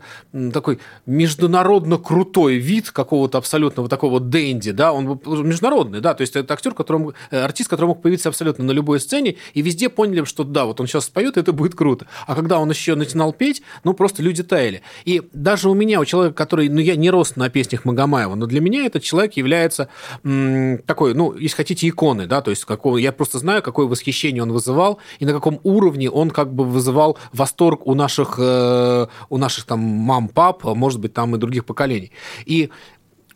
[0.53, 6.53] такой международно крутой вид какого-то абсолютного такого дэнди, да, он международный, да, то есть это
[6.53, 10.43] актер, которому, э, артист, который мог появиться абсолютно на любой сцене, и везде поняли, что
[10.43, 12.07] да, вот он сейчас споет, и это будет круто.
[12.27, 14.81] А когда он еще начинал петь, ну просто люди таяли.
[15.05, 18.45] И даже у меня, у человека, который, ну я не рос на песнях Магомаева, но
[18.45, 19.89] для меня этот человек является
[20.23, 24.51] такой, ну, если хотите, иконой, да, то есть какого, я просто знаю, какое восхищение он
[24.51, 29.65] вызывал, и на каком уровне он как бы вызывал восторг у наших, э, у наших
[29.65, 32.11] там мам, пап, а может быть, там и других поколений.
[32.45, 32.69] И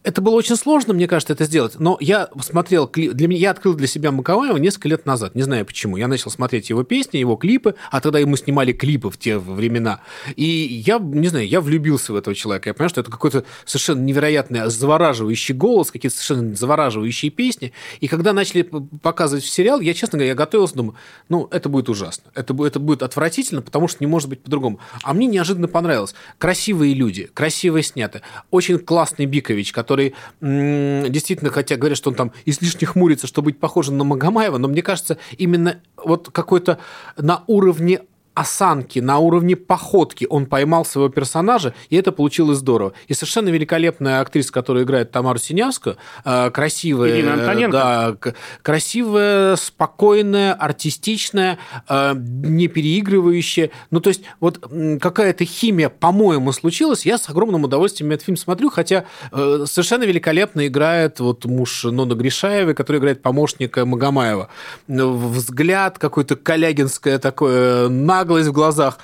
[0.06, 1.80] это было очень сложно, мне кажется, это сделать.
[1.80, 5.34] Но я смотрел, кли- для меня, я открыл для себя Маковаева несколько лет назад.
[5.34, 5.98] Не знаю почему.
[5.98, 10.02] Я начал смотреть его песни, его клипы, а тогда мы снимали клипы в те времена.
[10.36, 12.70] И я, не знаю, я влюбился в этого человека.
[12.70, 17.74] Я понимаю, что это какой-то совершенно невероятный, завораживающий голос, какие-то совершенно завораживающие песни.
[18.00, 20.96] И когда начали показывать сериал, я, честно говоря, я готовился, думаю,
[21.30, 22.30] ну, это будет ужасно.
[22.36, 24.80] Это, это будет отвратительно, потому что не может быть по-другому.
[25.02, 26.14] А мне неожиданно понравилось.
[26.38, 28.22] Красивые люди, красиво снято.
[28.52, 29.95] Очень классный Бикович, который
[30.42, 34.68] м, действительно, хотя говорят, что он там излишне хмурится, чтобы быть похожим на Магомаева, но
[34.68, 36.80] мне кажется, именно вот какой-то
[37.18, 38.02] на уровне
[38.36, 42.94] осанки, на уровне походки он поймал своего персонажа, и это получилось здорово.
[43.08, 47.72] И совершенно великолепная актриса, которая играет Тамару Синявскую, э, красивая, Антоненко.
[47.72, 53.72] да, красивая, спокойная, артистичная, э, не переигрывающая.
[53.90, 54.60] Ну, то есть, вот
[55.02, 57.06] какая-то химия, по-моему, случилась.
[57.06, 62.14] Я с огромным удовольствием этот фильм смотрю, хотя э, совершенно великолепно играет вот муж Нона
[62.14, 64.50] Гришаевой, который играет помощника Магомаева.
[64.88, 67.88] Взгляд какой-то колягинское такое,
[68.26, 68.98] наглость в глазах.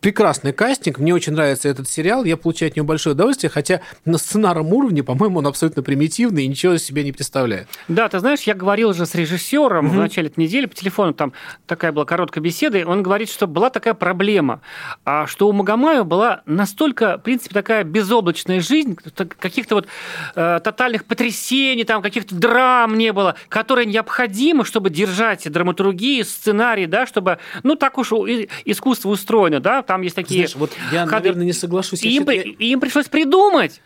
[0.00, 0.98] Прекрасный кастинг.
[0.98, 2.24] Мне очень нравится этот сериал.
[2.24, 6.48] Я получаю от него большое удовольствие, хотя на сценарном уровне, по-моему, он абсолютно примитивный и
[6.48, 7.68] ничего из себя не представляет.
[7.88, 11.32] Да, ты знаешь, я говорил же с режиссером в начале этой недели по телефону, там
[11.66, 14.60] такая была короткая беседа, и он говорит, что была такая проблема,
[15.04, 18.96] а, что у Магомаева была настолько, в принципе, такая безоблачная жизнь,
[19.38, 19.88] каких-то вот
[20.34, 27.06] э, тотальных потрясений, там каких-то драм не было, которые необходимы, чтобы держать драматургию, сценарий, да,
[27.06, 30.46] чтобы, ну, так уж и- искусство устроено, да, там есть такие...
[30.46, 31.14] Знаешь, вот я, ходы.
[31.16, 32.02] наверное, не соглашусь.
[32.02, 33.80] И им, им пришлось придумать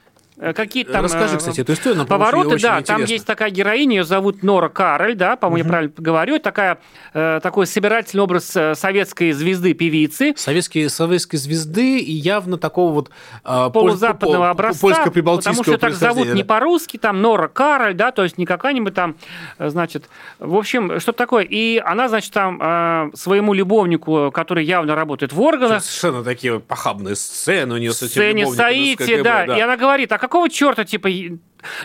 [0.54, 1.04] какие-то там...
[1.04, 3.12] Расскажи, э, кстати, эту историю, она, Повороты, да, там интересна.
[3.12, 6.78] есть такая героиня, ее зовут Нора Кароль, да, по-моему, я правильно говорю, такая,
[7.12, 10.34] э, такой собирательный образ э, советской звезды, певицы.
[10.36, 13.10] Советские, советской звезды и явно такого вот
[13.44, 16.48] а, полузападного поль- образца, польско-прибалтийского потому что так зовут не да.
[16.48, 19.16] по-русски, там Нора Кароль, да, то есть не какая-нибудь там,
[19.58, 21.44] э, значит, в общем, что такое.
[21.44, 27.16] И она, значит, там э, своему любовнику, который явно работает в органах, Совершенно такие похабные
[27.16, 29.58] сцены у нее с этим сцене Саити, КГБ, да.
[29.58, 31.08] И она говорит, а какого черта, типа,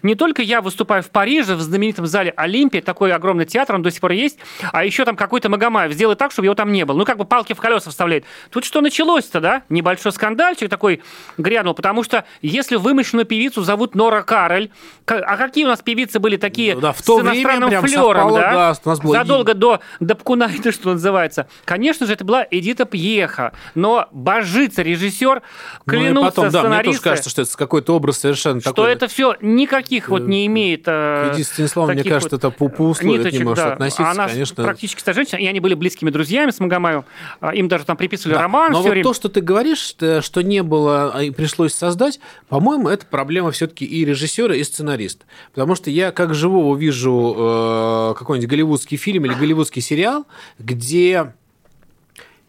[0.03, 3.91] не только я выступаю в Париже, в знаменитом зале Олимпия, такой огромный театр, он до
[3.91, 4.37] сих пор есть,
[4.71, 6.97] а еще там какой-то Магомаев сделай так, чтобы его там не было.
[6.97, 8.25] Ну, как бы палки в колеса вставляет.
[8.49, 9.63] Тут что началось-то, да?
[9.69, 11.01] Небольшой скандальчик такой
[11.37, 14.69] грянул, потому что если вымышленную певицу зовут Нора Кароль,
[15.05, 17.69] ка- а какие у нас певицы были такие Ну да, в то с время иностранным
[17.69, 18.51] прям флером, совпало, да?
[18.51, 21.47] да, у нас было Задолго до Дапкуна, это что называется.
[21.65, 25.41] Конечно же, это была Эдита Пьеха, но божится режиссер,
[25.85, 28.71] Ну и клянутся потом, да, мне тоже сценаристы, кажется, что это какой-то образ совершенно что
[28.71, 28.91] такой.
[28.91, 29.35] это все
[29.65, 30.83] никаких вот не имеет...
[30.87, 33.73] э, Эдит Станиславовна, мне кажется, вот это условию ниточек, не может да.
[33.73, 34.63] относиться, Она конечно.
[34.63, 37.05] практически та женщина, и они были близкими друзьями с Магомаевым.
[37.39, 38.41] А, Им даже там приписывали Да.
[38.41, 39.03] роман Но вот время.
[39.03, 43.51] то, что ты говоришь, что что не было а и пришлось создать, по-моему, это проблема
[43.51, 45.25] все-таки и режиссера, и сценариста.
[45.53, 50.25] Потому что я как живого вижу э, какой-нибудь голливудский фильм или голливудский сериал,
[50.59, 51.33] где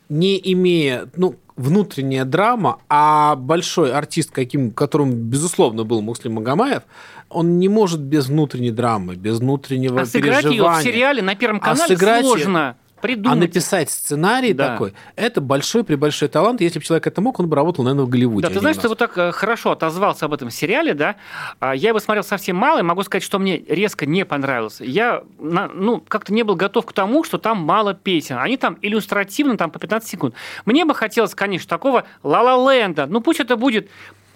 [0.08, 6.82] не имея, ну, внутренняя драма, а большой артист, каким, которым, безусловно, был Муслим Магомаев,
[7.28, 10.82] он не может без внутренней драмы, без внутреннего А сыграть ее в переживания.
[10.82, 12.76] сериале на Первом А канале сыграть- сложно.
[13.06, 13.36] Придумать.
[13.36, 14.72] А написать сценарий Да.
[14.72, 16.60] такой, это большой при большой талант.
[16.60, 18.46] Если бы человек это мог, он бы работал, наверное, в Голливуде.
[18.48, 21.16] Да, ты знаешь, ты вот так э, хорошо отозвался об этом сериале, да?
[21.60, 24.84] А, Я его смотрел совсем мало, и могу сказать, что мне резко не понравился.
[24.84, 28.36] Я, ну, как-то не был готов к тому, что там мало песен.
[28.38, 30.34] Они там иллюстративно, там по 15 секунд.
[30.64, 33.06] Мне бы хотелось, конечно, такого ла-ла-ленда.
[33.06, 33.88] Ну, пусть это будет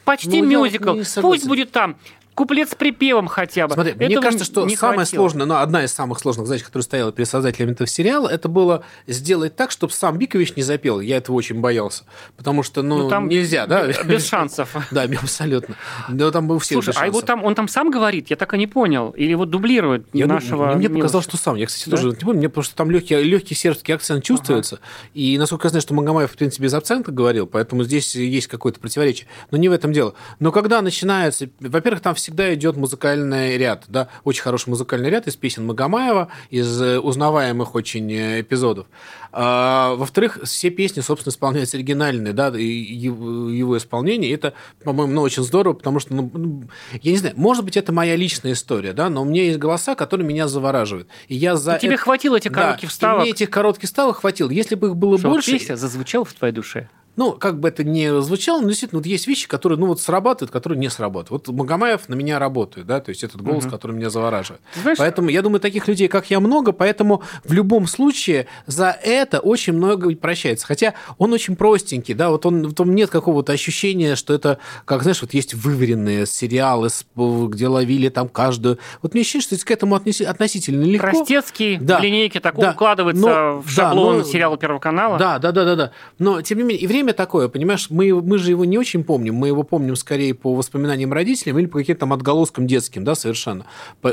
[0.04, 0.96] почти Ну, мюзикл.
[1.20, 1.96] Пусть будет там
[2.34, 3.74] куплет с припевом хотя бы.
[3.74, 5.20] Смотри, мне кажется, что не самое хватило.
[5.20, 8.84] сложное, ну, одна из самых сложных задач, которая стояла перед создателями этого сериала, это было
[9.06, 11.00] сделать так, чтобы сам Бикович не запел.
[11.00, 12.04] Я этого очень боялся.
[12.36, 13.86] Потому что, ну, Ну, там нельзя, да?
[14.04, 14.74] Без шансов.
[14.90, 15.76] Да, абсолютно.
[16.08, 18.28] Но там был все Слушай, а его там, он там сам говорит?
[18.30, 19.10] Я так и не понял.
[19.10, 21.56] Или его дублирует Я нашего мне показалось, что сам.
[21.56, 21.96] Я, кстати, Да?
[21.96, 22.38] тоже не помню.
[22.38, 24.80] Мне просто там легкий, легкий сербский акцент чувствуется.
[25.14, 28.80] И, насколько я знаю, что Магомаев, в принципе, без акцента говорил, поэтому здесь есть какое-то
[28.80, 29.28] противоречие.
[29.50, 30.14] Но не в этом дело.
[30.38, 31.48] Но когда начинается...
[31.60, 36.80] Во-первых, там всегда идет музыкальный ряд, да, очень хороший музыкальный ряд из песен Магомаева, из
[36.80, 38.86] э, узнаваемых очень э, эпизодов.
[39.32, 44.32] А, во-вторых, все песни, собственно, исполняются оригинальные, да, и его, исполнение.
[44.32, 44.54] Это,
[44.84, 46.64] по-моему, ну, очень здорово, потому что, ну, ну,
[47.00, 49.94] я не знаю, может быть, это моя личная история, да, но у меня есть голоса,
[49.94, 51.08] которые меня завораживают.
[51.28, 53.22] И я за И тебе это- хватило этих Да, коротких и вставок?
[53.22, 54.50] мне этих коротких вставок хватило.
[54.50, 55.52] Если бы их было Чтобы больше...
[55.52, 56.88] песня зазвучала в твоей душе.
[57.20, 60.50] Ну, как бы это ни звучало, но действительно, вот есть вещи, которые, ну, вот срабатывают,
[60.50, 61.46] которые не срабатывают.
[61.48, 64.62] Вот Магомаев на меня работает, да, то есть этот голос, который меня завораживает.
[64.72, 68.96] Ты знаешь- Поэтому, я думаю, таких людей, как я, много, поэтому в любом случае за
[69.02, 70.66] это очень много прощается.
[70.66, 74.56] Хотя он очень простенький, да, вот он, в том нет какого-то ощущения, что это,
[74.86, 78.78] как, знаешь, вот есть выверенные сериалы, где ловили там каждую...
[79.02, 81.06] Вот мне ощущение, что к этому относительно легко.
[81.10, 81.98] Простецкий Да.
[81.98, 82.70] в линейке так Да.
[82.70, 85.18] укладывается Но- в да, шаблон но- сериала Первого канала.
[85.18, 85.90] Да, да, да, да, да.
[86.18, 89.34] Но тем не менее, и время такое, понимаешь, мы, мы же его не очень помним,
[89.34, 93.66] мы его помним скорее по воспоминаниям родителям или по каким-то там отголоскам детским, да, совершенно.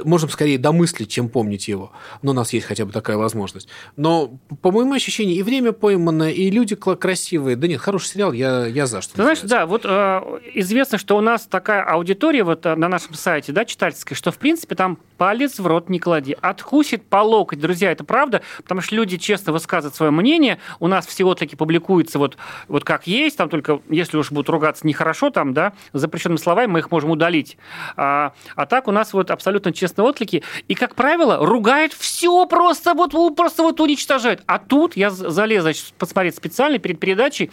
[0.04, 1.92] Можем скорее домыслить, чем помнить его.
[2.22, 3.68] Но у нас есть хотя бы такая возможность.
[3.96, 7.56] Но, по моему ощущению, и время поймано, и люди красивые.
[7.56, 9.16] Да нет, хороший сериал, я, я за что.
[9.16, 10.22] Ты знаешь, да, вот э,
[10.54, 14.38] известно, что у нас такая аудитория вот э, на нашем сайте, да, читательская, что, в
[14.38, 16.38] принципе, там палец в рот не клади.
[16.42, 20.60] Откусит по локоть, друзья, это правда, потому что люди честно высказывают свое мнение.
[20.80, 22.38] У нас всего-таки публикуется вот,
[22.78, 26.80] вот как есть, там только, если уж будут ругаться нехорошо, там, да, запрещенными словами, мы
[26.80, 27.58] их можем удалить.
[27.96, 30.44] А, а так у нас вот абсолютно честные отклики.
[30.68, 34.44] И, как правило, ругают все просто вот, просто вот уничтожают.
[34.46, 37.50] А тут я залез, значит, посмотреть специально перед передачей,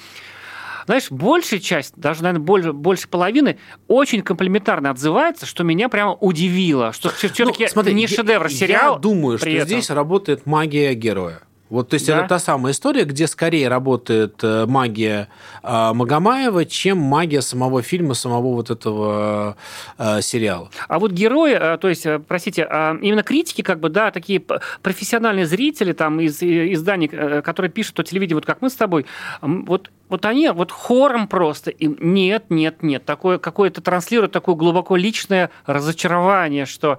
[0.85, 3.59] знаешь, большая часть, даже, наверное, больше, больше половины,
[3.89, 8.97] очень комплиментарно отзывается, что меня прямо удивило, что все-таки Ну, смотри, не я- шедевр сериал.
[8.97, 9.67] Я думаю, что этом.
[9.67, 11.41] здесь работает магия героя.
[11.75, 12.19] Вот, то есть Да.
[12.19, 15.27] это та самая история, где скорее работает э, магия
[15.65, 19.57] э, Магомаева, чем магия самого фильма, самого вот этого
[19.99, 20.71] э, сериала.
[20.87, 24.41] А вот герои, то есть, простите, а именно критики, как бы, да, такие
[24.83, 27.09] профессиональные зрители там из изданий,
[27.43, 29.05] которые пишут о телевидении, вот как мы с тобой,
[29.43, 34.97] вот, вот они вот хором просто им нет, нет, нет, такое какое-то транслирует такое глубоко
[34.97, 36.99] личное разочарование, что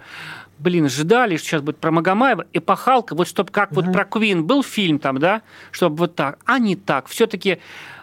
[0.57, 4.63] Блин, ждали, что сейчас будет про Магомаева, эпохалка, вот чтобы как вот про Квин был
[4.63, 5.41] фильм там, да,
[5.71, 7.07] чтобы вот так, а не так.
[7.07, 7.59] Все-таки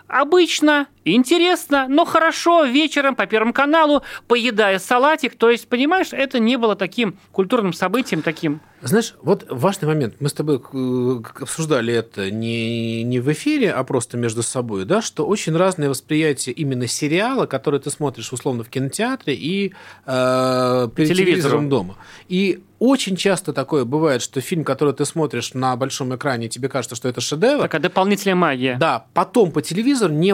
[0.06, 5.36] обычно, интересно, но хорошо вечером по Первому каналу, поедая салатик.
[5.36, 8.60] То есть, понимаешь, это не было таким культурным событием, таким...
[8.82, 10.16] Знаешь, вот важный момент.
[10.18, 15.00] Мы с тобой э, обсуждали это не, не в эфире, а просто между собой, да,
[15.00, 19.72] что очень разное восприятие именно сериала, который ты смотришь условно в кинотеатре и
[20.04, 21.16] э, перед телевизору.
[21.16, 21.96] телевизором дома.
[22.28, 26.96] И очень часто такое бывает, что фильм, который ты смотришь на большом экране, тебе кажется,
[26.96, 27.62] что это шедевр.
[27.62, 28.76] Такая дополнительная магия.
[28.76, 30.32] Да, потом по телевизору не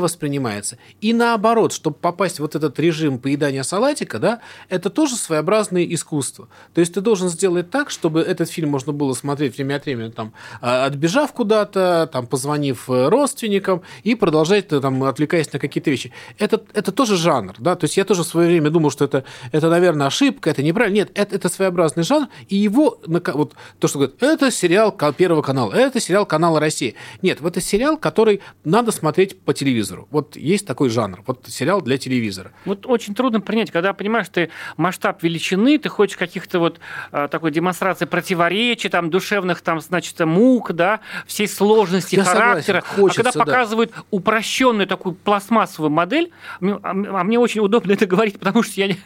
[0.59, 0.79] воспринимается.
[1.01, 6.49] И наоборот, чтобы попасть в вот этот режим поедания салатика, да, это тоже своеобразное искусство.
[6.75, 10.11] То есть ты должен сделать так, чтобы этот фильм можно было смотреть время от времени,
[10.11, 15.91] там, а, отбежав куда-то, там, позвонив э, родственникам и продолжать, э, там, отвлекаясь на какие-то
[15.91, 16.13] вещи.
[16.39, 19.25] Это, это тоже жанр, да, то есть я тоже в свое время думал, что это,
[19.53, 20.97] это наверное, ошибка, это неправильно.
[20.97, 25.73] Нет, это, это своеобразный жанр, и его, вот то, что говорят, это сериал Первого канала,
[25.73, 26.95] это сериал канала России.
[27.23, 30.09] Нет, это сериал, который надо смотреть по телевизору.
[30.11, 32.53] Вот есть такой жанр, вот сериал для телевизора.
[32.65, 36.81] Вот очень трудно принять, когда понимаешь, ты масштаб величины, ты хочешь каких-то вот
[37.13, 42.81] а, такой демонстрации противоречий, там, душевных, там, значит, мук, да, всей сложности Я согласен, характера.
[42.87, 43.45] хочется, а когда да.
[43.45, 46.31] показывают упрощенную такую пластмассовую модель,
[46.61, 48.99] а а мне очень удобно это говорить, потому что я не,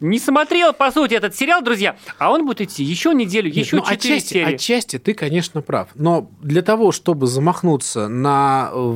[0.00, 3.76] не смотрел, по сути, этот сериал, друзья, а он будет идти еще неделю, Нет, еще
[3.76, 4.54] ну, четыре отчасти, серии.
[4.54, 5.88] отчасти ты, конечно, прав.
[5.94, 8.94] Но для того, чтобы замахнуться на э,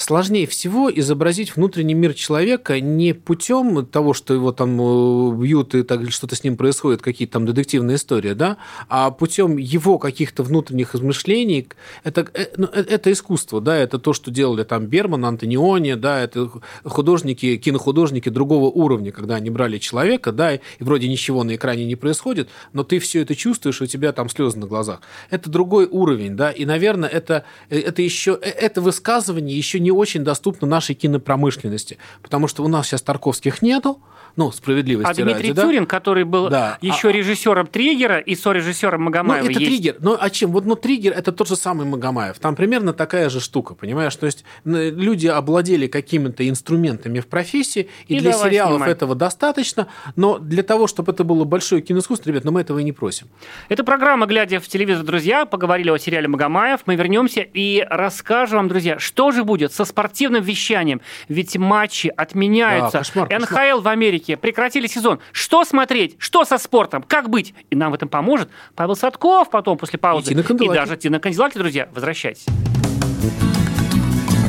[0.00, 5.82] сложнее всего изобразить внутренний мир человека не путем того, что его там э, бьют и
[5.82, 8.56] так что-то с ним происходит, какие-то там детективные истории, да,
[8.88, 11.68] а путем его каких-то внутренних измышлений.
[12.02, 16.20] Это, э, ну, э, это искусство, да, это то, что делали там Берман, Антониони, да,
[16.20, 16.50] это
[16.84, 21.96] художники, кинохудожники другого уровня, когда они брали человека, да, и вроде ничего на экране не
[21.96, 25.02] происходит, но ты все это чувствуешь, и у тебя там слезы на глазах.
[25.28, 30.66] Это другой уровень, да, и, наверное, это, это еще, это высказывание еще не очень доступно
[30.66, 34.00] нашей кинопромышленности, потому что у нас сейчас Тарковских нету,
[34.36, 35.62] ну, справедливости А Дмитрий ради, да?
[35.62, 36.78] Тюрин, который был Да.
[36.80, 39.66] еще А- режиссером Триггера и сорежиссером Ну, Магомаева, это есть.
[39.66, 39.96] триггер.
[40.00, 40.50] Ну, а чем?
[40.52, 42.38] Вот, ну, триггер это тот же самый Магомаев.
[42.38, 44.14] Там примерно такая же штука, понимаешь?
[44.16, 48.90] То есть люди обладали какими-то инструментами в профессии, и, И для сериалов снимай.
[48.92, 52.84] этого достаточно, но для того, чтобы это было большое киноискусство, ребят, ну, мы этого и
[52.84, 53.28] не просим.
[53.68, 55.44] Это программа «Глядя в телевизор, друзья».
[55.46, 56.80] Поговорили о сериале «Магомаев».
[56.86, 61.00] Мы вернемся и расскажем вам, друзья, что же будет со спортивным вещанием.
[61.28, 62.92] Ведь матчи отменяются.
[62.92, 63.70] Да, кошмар, кошмар.
[63.72, 65.20] НХЛ в Америке прекратили сезон.
[65.32, 66.16] Что смотреть?
[66.18, 67.02] Что со спортом?
[67.02, 67.54] Как быть?
[67.70, 70.26] И нам в этом поможет Павел Садков потом, после паузы.
[70.26, 70.76] И Тина Канделаки.
[70.78, 71.88] даже Тина Канделаки, друзья.
[71.92, 72.46] Возвращайтесь.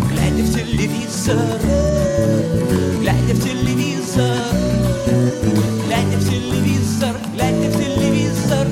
[0.10, 1.38] Глядя в телевизор,
[3.00, 4.38] глядя в телевизор,
[5.88, 8.68] глядя в телевизор, глядя в телевизор.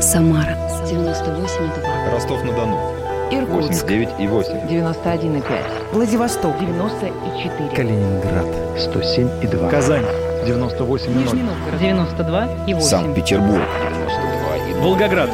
[0.00, 2.10] Самара 98,2.
[2.12, 3.01] Ростов-на-Дону.
[3.32, 4.52] Иркутск 89 и 8.
[4.68, 5.92] 91,5.
[5.92, 7.70] Владивосток 94.
[7.74, 8.46] Калининград.
[8.78, 9.68] 107 и 2.
[9.70, 10.04] Казань.
[10.46, 12.86] 98 Нижний Новгород 92 и 8.
[12.86, 13.62] Санкт-Петербург.
[13.90, 14.82] 92 и 2.
[14.82, 15.30] Волгоград.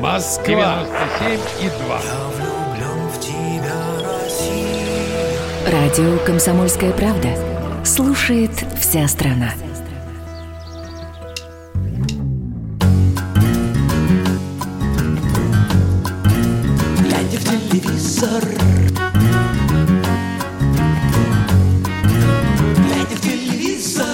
[0.00, 0.84] Москва.
[1.20, 2.00] 97 и 2.
[5.70, 7.28] Радио «Комсомольская правда».
[7.84, 9.50] Слушает вся страна.
[18.20, 18.44] Телевизор,
[22.84, 24.06] глядя в телевизор.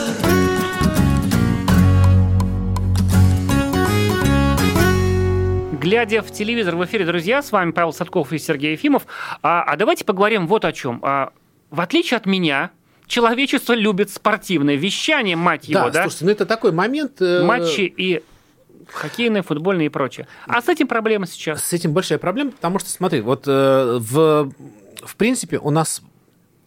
[5.80, 9.06] Глядя в телевизор в эфире, друзья, с вами Павел Садков и Сергей Ефимов.
[9.42, 11.00] А, а давайте поговорим вот о чем.
[11.02, 11.32] А,
[11.70, 12.70] в отличие от меня,
[13.08, 16.02] человечество любит спортивное вещание, мать его, да?
[16.02, 17.20] слушайте, ну это такой момент...
[17.20, 18.22] э, Матчи и
[18.92, 20.26] хоккейные, футбольные и прочее.
[20.46, 21.64] А с этим проблема сейчас.
[21.64, 24.52] С этим большая проблема, потому что, смотри, вот э, в,
[25.02, 26.02] в принципе у нас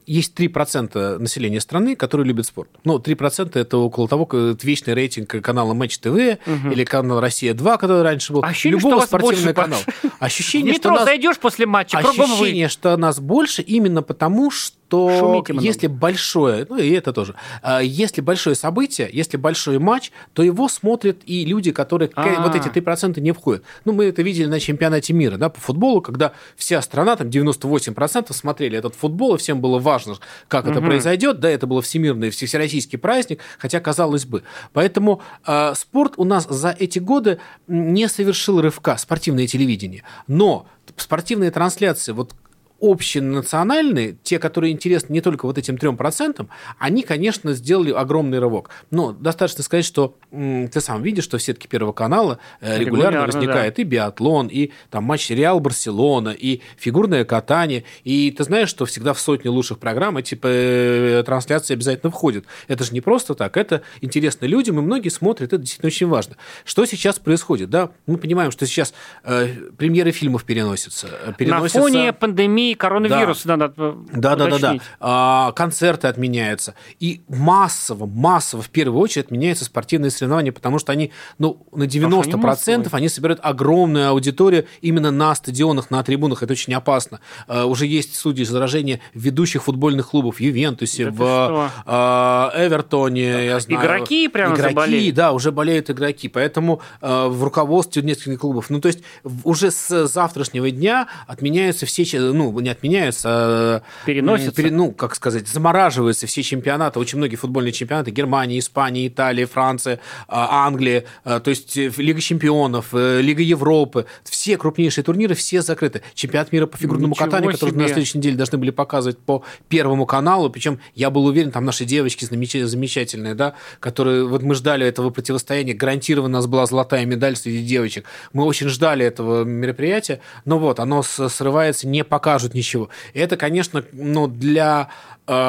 [0.09, 2.69] есть 3% населения страны, которые любят спорт.
[2.83, 6.39] Ну, 3% это около того, как это вечный рейтинг канала Матч ТВ
[6.71, 8.43] или канал Россия-2, который раньше был.
[8.43, 9.83] Ощущение, что Любого больше, спортивного канала.
[10.19, 11.05] В Ощущение, что метро нас...
[11.05, 11.99] зайдешь после матча.
[11.99, 15.65] Ощущение, что нас больше именно потому, что Шумите много.
[15.65, 20.67] если большое, ну и это тоже, а, если большое событие, если большой матч, то его
[20.67, 22.41] смотрят и люди, которые к- А.
[22.41, 23.63] вот эти 3% не входят.
[23.85, 28.33] Ну, мы это видели на чемпионате мира, да, по футболу, когда вся страна, там 98%
[28.35, 30.15] смотрели этот футбол, и всем было важно,
[30.47, 34.43] как это произойдет, да, это был всемирный, всероссийский праздник, хотя казалось бы.
[34.73, 40.03] Поэтому э, спорт у нас за эти годы не совершил рывка, спортивное телевидение.
[40.27, 40.65] Но
[40.97, 42.33] спортивные трансляции, вот
[42.81, 48.69] общенациональные, те, которые интересны не только вот этим 3%, они, конечно, сделали огромный рывок.
[48.91, 53.17] Но достаточно сказать, что м, ты сам видишь, что в сетке Первого канала э, регулярно,
[53.17, 57.83] Регулярно, возникает и биатлон, и там матч Реал Барселона, и фигурное катание.
[58.03, 62.45] И ты знаешь, что всегда в сотню лучших программ эти э, трансляции обязательно входят.
[62.67, 66.35] Это же не просто так, это интересно людям, и многие смотрят, это действительно очень важно.
[66.65, 67.69] Что сейчас происходит?
[67.69, 71.07] Да, мы понимаем, что сейчас э, премьеры фильмов переносятся.
[71.07, 71.79] э, На переносятся...
[71.79, 74.77] фоне пандемии коронавируса, да, надо Да, да, да, да.
[74.99, 76.73] А, концерты отменяются.
[76.99, 82.37] И массово, массово в первую очередь отменяются спортивные соревнования, потому что они, ну, на 90%
[82.37, 82.87] массовые.
[82.91, 86.43] они собирают огромную аудиторию именно на стадионах, на трибунах.
[86.43, 87.19] Это очень опасно.
[87.47, 93.59] А, уже есть судьи заражения ведущих футбольных клубов в Ювентусе, Да в а, Эвертоне, я
[93.59, 93.85] знаю.
[93.85, 95.11] Игроки прямо игроки, заболели?
[95.11, 96.27] да, уже болеют игроки.
[96.27, 98.69] Поэтому э, в руководстве нескольких клубов.
[98.69, 98.99] Ну, то есть
[99.43, 104.53] уже с завтрашнего дня отменяются все, ну, не отменяются, а, Переносятся.
[104.55, 109.99] пере- ну, как сказать, замораживаются все чемпионаты, очень многие футбольные чемпионаты Германии, Испании, Италии, Франции,
[110.27, 115.61] а, Англии, а, то есть э, Лига чемпионов, э, Лига Европы, все крупнейшие турниры, все
[115.61, 116.01] закрыты.
[116.13, 120.05] Чемпионат мира по фигурному Ничего катанию, который на следующей неделе должны были показывать по Первому
[120.05, 124.85] каналу, причем я был уверен, там наши девочки замеч- замечательные, да, которые, вот мы ждали
[124.85, 130.19] этого противостояния, гарантированно у нас была золотая медаль среди девочек, мы очень ждали этого мероприятия,
[130.45, 132.89] но вот, оно срывается, не покажут ничего.
[133.13, 134.89] И это, конечно, ну, для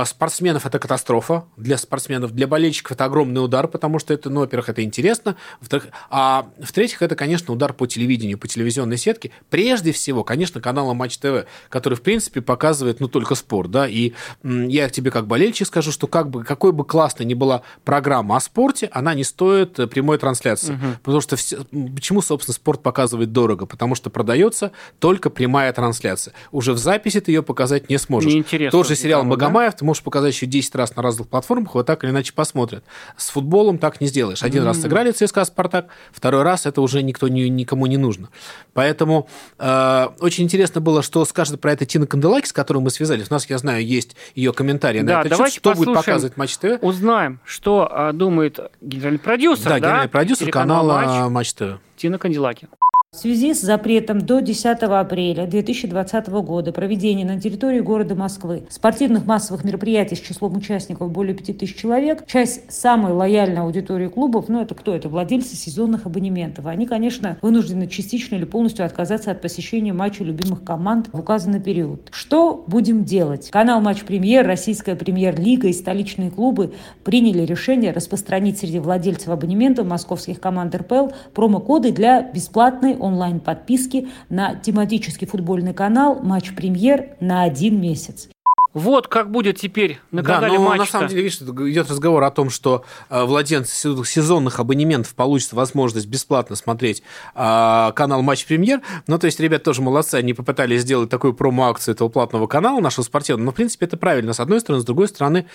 [0.05, 4.69] спортсменов это катастрофа, для спортсменов, для болельщиков это огромный удар, потому что это, ну, во-первых,
[4.69, 9.31] это интересно, во-вторых, а в-третьих, это, конечно, удар по телевидению, по телевизионной сетке.
[9.49, 14.13] Прежде всего, конечно, канала Матч ТВ, который, в принципе, показывает, ну, только спорт, да, и
[14.43, 18.41] я тебе как болельщик скажу, что как бы, какой бы классной ни была программа о
[18.41, 20.97] спорте, она не стоит э, прямой трансляции, Мгм.
[21.03, 21.59] потому что все,
[21.95, 23.67] почему, собственно, спорт показывает дорого?
[23.67, 26.35] Потому что продается только прямая трансляция.
[26.53, 28.33] Уже в записи ты ее показать не сможешь.
[28.33, 29.33] Неинтересно Тот же сериал никому,
[29.71, 29.71] да?
[29.71, 32.85] Магомаев ты можешь показать еще 10 раз на разных платформах, его так или иначе посмотрят.
[33.17, 34.43] С футболом так не сделаешь.
[34.43, 34.83] Один раз М.
[34.83, 38.29] сыграли ЦСКА Спартак, второй раз это уже никто не- никому не нужно.
[38.75, 43.27] Поэтому э, очень интересно было, что скажет про это Тина Канделаки, с которой мы связались.
[43.31, 46.57] У нас, я знаю, есть ее комментарии на Да, счет, давайте что будет показывать Матч
[46.57, 46.79] ТВ.
[46.83, 51.79] Узнаем, что а, думает генеральный продюсер, Да, генеральный продюсер канала Матч ТВ.
[51.97, 52.69] Тина Канделаки.
[53.13, 59.27] В связи с запретом до 10 апреля 2020 года проведения на территории города Москвы спортивных
[59.27, 64.77] массовых мероприятий с числом участников более 5000 человек, часть самой лояльной аудитории клубов, ну это
[64.77, 64.95] кто?
[64.95, 66.67] Это владельцы сезонных абонементов.
[66.67, 72.11] Они, конечно, вынуждены частично или полностью отказаться от посещения матчей любимых команд в указанный период.
[72.13, 73.51] Что будем делать?
[73.51, 80.39] Канал Матч Премьер, Российская Премьер-лига и столичные клубы приняли решение распространить среди владельцев абонементов московских
[80.41, 88.29] команд РПЛ промокоды для бесплатной онлайн-подписки на тематический футбольный канал Матч Премьер на один месяц.
[88.73, 92.23] Вот как будет теперь на Да, канале но матч на самом деле, видишь, идет разговор
[92.23, 97.03] о том, что э, владельцы се- сезонных абонементов получат возможность бесплатно смотреть
[97.35, 98.81] э, канал Матч Премьер.
[99.09, 103.03] Ну, то есть, ребят тоже молодцы, они попытались сделать такую промо-акцию этого платного канала нашего
[103.03, 103.47] спортивного.
[103.47, 104.83] Но, в принципе, это правильно, с одной стороны.
[104.83, 105.47] С другой стороны,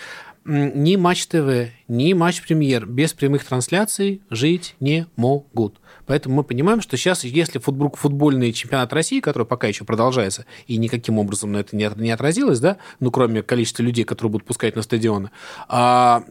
[0.43, 5.79] ни Матч ТВ, ни Матч Премьер без прямых трансляций жить не могут.
[6.05, 10.77] Поэтому мы понимаем, что сейчас, если футбол, футбольный чемпионат России, который пока еще продолжается, и
[10.77, 14.81] никаким образом на это не отразилось, да, ну, кроме количества людей, которые будут пускать на
[14.81, 15.31] стадионы,
[15.67, 16.23] а,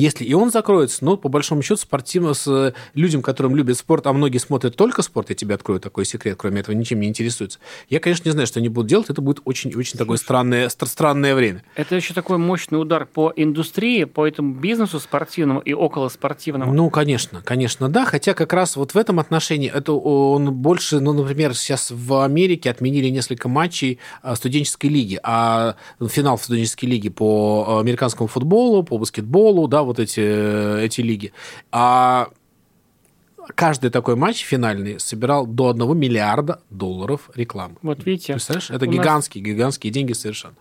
[0.00, 4.06] если и он закроется, ну, по большому счету, спортивно с э, людям, которым любят спорт,
[4.06, 7.58] а многие смотрят только спорт, я тебе открою такой секрет, кроме этого ничем не интересуются.
[7.88, 11.34] Я, конечно, не знаю, что они будут делать, это будет очень-очень такое странное, стр- странное
[11.34, 11.62] время.
[11.74, 16.72] Это еще такой мощный удар по индустрии, по этому бизнесу спортивному и околоспортивному.
[16.72, 18.04] Ну, конечно, конечно, да.
[18.04, 22.70] Хотя как раз вот в этом отношении это он больше, ну, например, сейчас в Америке
[22.70, 25.76] отменили несколько матчей а, студенческой лиги, а
[26.08, 31.32] финал студенческой лиге по американскому футболу, по баскетболу, да, вот эти, э, эти лиги.
[31.72, 32.28] А
[33.54, 37.76] каждый такой матч финальный собирал до 1 миллиарда долларов рекламы.
[37.82, 38.34] Вот видите.
[38.34, 40.54] Представляешь, это у нас- гигантские, гигантские деньги совершенно.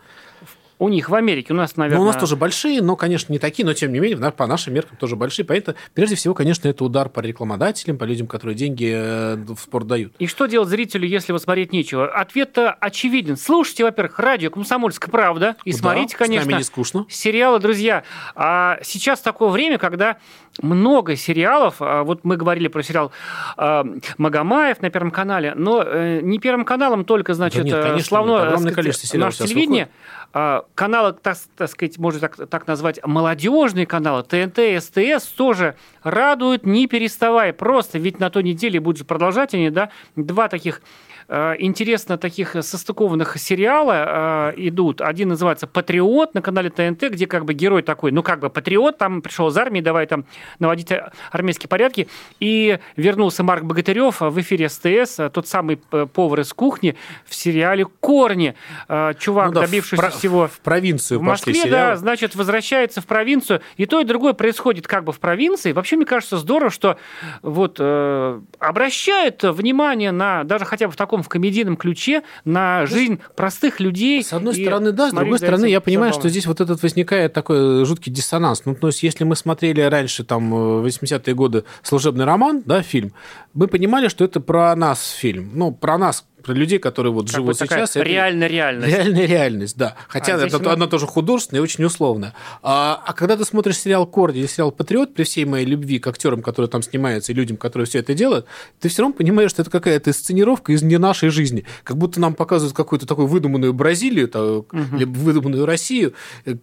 [0.79, 1.97] У них в Америке, у нас, наверное...
[1.97, 4.73] Ну, у нас тоже большие, но, конечно, не такие, но, тем не менее, по нашим
[4.73, 5.45] меркам тоже большие.
[5.45, 9.87] Поэтому, прежде всего, конечно, это удар по рекламодателям, по людям, которые деньги э, в спорт
[9.87, 10.13] дают.
[10.19, 12.07] И что делать зрителю, если вот смотреть нечего?
[12.07, 13.35] Ответ-то очевиден.
[13.35, 17.05] Слушайте, во-первых, радио «Комсомольская правда» и Да, смотрите, конечно, не скучно.
[17.09, 18.03] сериалы, друзья.
[18.35, 20.17] А сейчас такое время, когда
[20.61, 23.11] много сериалов, а вот мы говорили про сериал
[23.57, 23.85] а,
[24.17, 28.31] Магомаев на Первом канале, но э, не Первым каналом только, значит, нет, э, конечно, славно
[28.31, 28.41] нет.
[28.43, 33.85] Огромное количество сериалов наше телевидение, а, каналы, так, так сказать, можно так, так назвать, молодежные
[33.85, 37.51] каналы, ТНТ, СТС тоже радуют, не переставая.
[37.51, 40.81] Просто ведь на той неделе будет же продолжать они, да, два таких
[41.29, 45.01] интересно таких состыкованных сериала э, идут.
[45.01, 48.97] Один называется «Патриот» на канале ТНТ, где как бы герой такой, ну как бы патриот,
[48.97, 50.25] там пришел из армии, давай там
[50.57, 50.91] наводить
[51.31, 52.07] армейские порядки.
[52.39, 57.35] И вернулся Марк Богатырев в эфире СТС, э, тот самый э, повар из кухни в
[57.35, 58.55] сериале «Корни».
[58.87, 61.91] Э, Чувак, Ну да, в добившийся про- всего В провинцию в пошли Москве, сериалы.
[61.91, 65.73] да, значит, возвращается в провинцию, и то, и другое происходит как бы в провинции.
[65.73, 66.97] Вообще, мне кажется, здорово, что
[67.43, 73.19] вот э, обращают внимание на, даже хотя бы в таком в комедийном ключе, на жизнь
[73.35, 74.23] простых людей.
[74.23, 77.85] С одной стороны, да, с другой стороны, я понимаю, что здесь вот этот возникает такой
[77.85, 78.63] жуткий диссонанс.
[78.65, 83.13] Ну, то есть, если мы смотрели раньше, там, э, 80-е годы «Служебный роман», да, фильм,
[83.53, 85.51] мы понимали, что это про нас фильм.
[85.53, 87.95] Ну, про нас, про людей, которые вот Как живут сейчас.
[87.95, 88.91] реальная реальность.
[88.95, 89.95] Реальная реальность, да.
[90.07, 92.33] Хотя А это, нас- она тоже художественная и очень условная.
[92.63, 96.07] А, а когда ты смотришь сериал «Корни» или сериал «Патриот», при всей моей любви к
[96.07, 98.47] актерам, которые там снимаются, и людям, которые все это делают,
[98.79, 101.65] ты все равно понимаешь, что это какая-то сценировка из не нашей жизни.
[101.83, 104.65] Как будто нам показывают какую-то такую выдуманную Бразилию, то-
[104.97, 106.13] либо выдуманную Россию
[106.45, 106.55] э,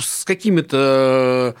[0.00, 1.56] с какими-то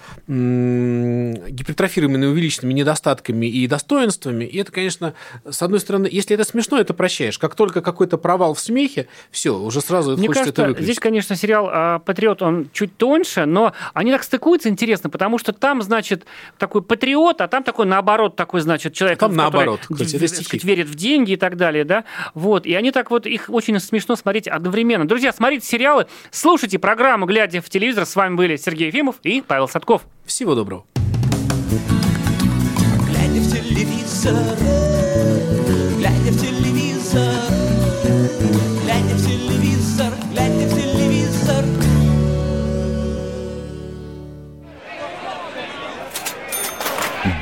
[1.48, 4.44] гипертрофированными, увеличенными недостатками и достоинствами.
[4.44, 5.14] И это, конечно,
[5.48, 7.36] с одной стороны, если это смешно, это прощаешь.
[7.38, 10.84] Как как только какой-то провал в смехе, все, уже сразу Мне хочется кажется, это выключить.
[10.84, 15.54] здесь, конечно, сериал а, «Патриот», он чуть тоньше, но они так стыкуются интересно, потому что
[15.54, 16.26] там, значит,
[16.58, 20.62] такой патриот, а там такой, наоборот, такой, значит, человек, Там который наоборот, кстати, это сказать,
[20.62, 22.04] верит в деньги и так далее, да,
[22.34, 25.08] вот, и они так вот, их очень смешно смотреть одновременно.
[25.08, 29.68] Друзья, смотрите сериалы, слушайте программу «Глядя в телевизор», с вами были Сергей Ефимов и Павел
[29.68, 30.02] Садков.
[30.26, 30.84] Всего доброго.
[33.08, 34.83] Глядя в телевизор,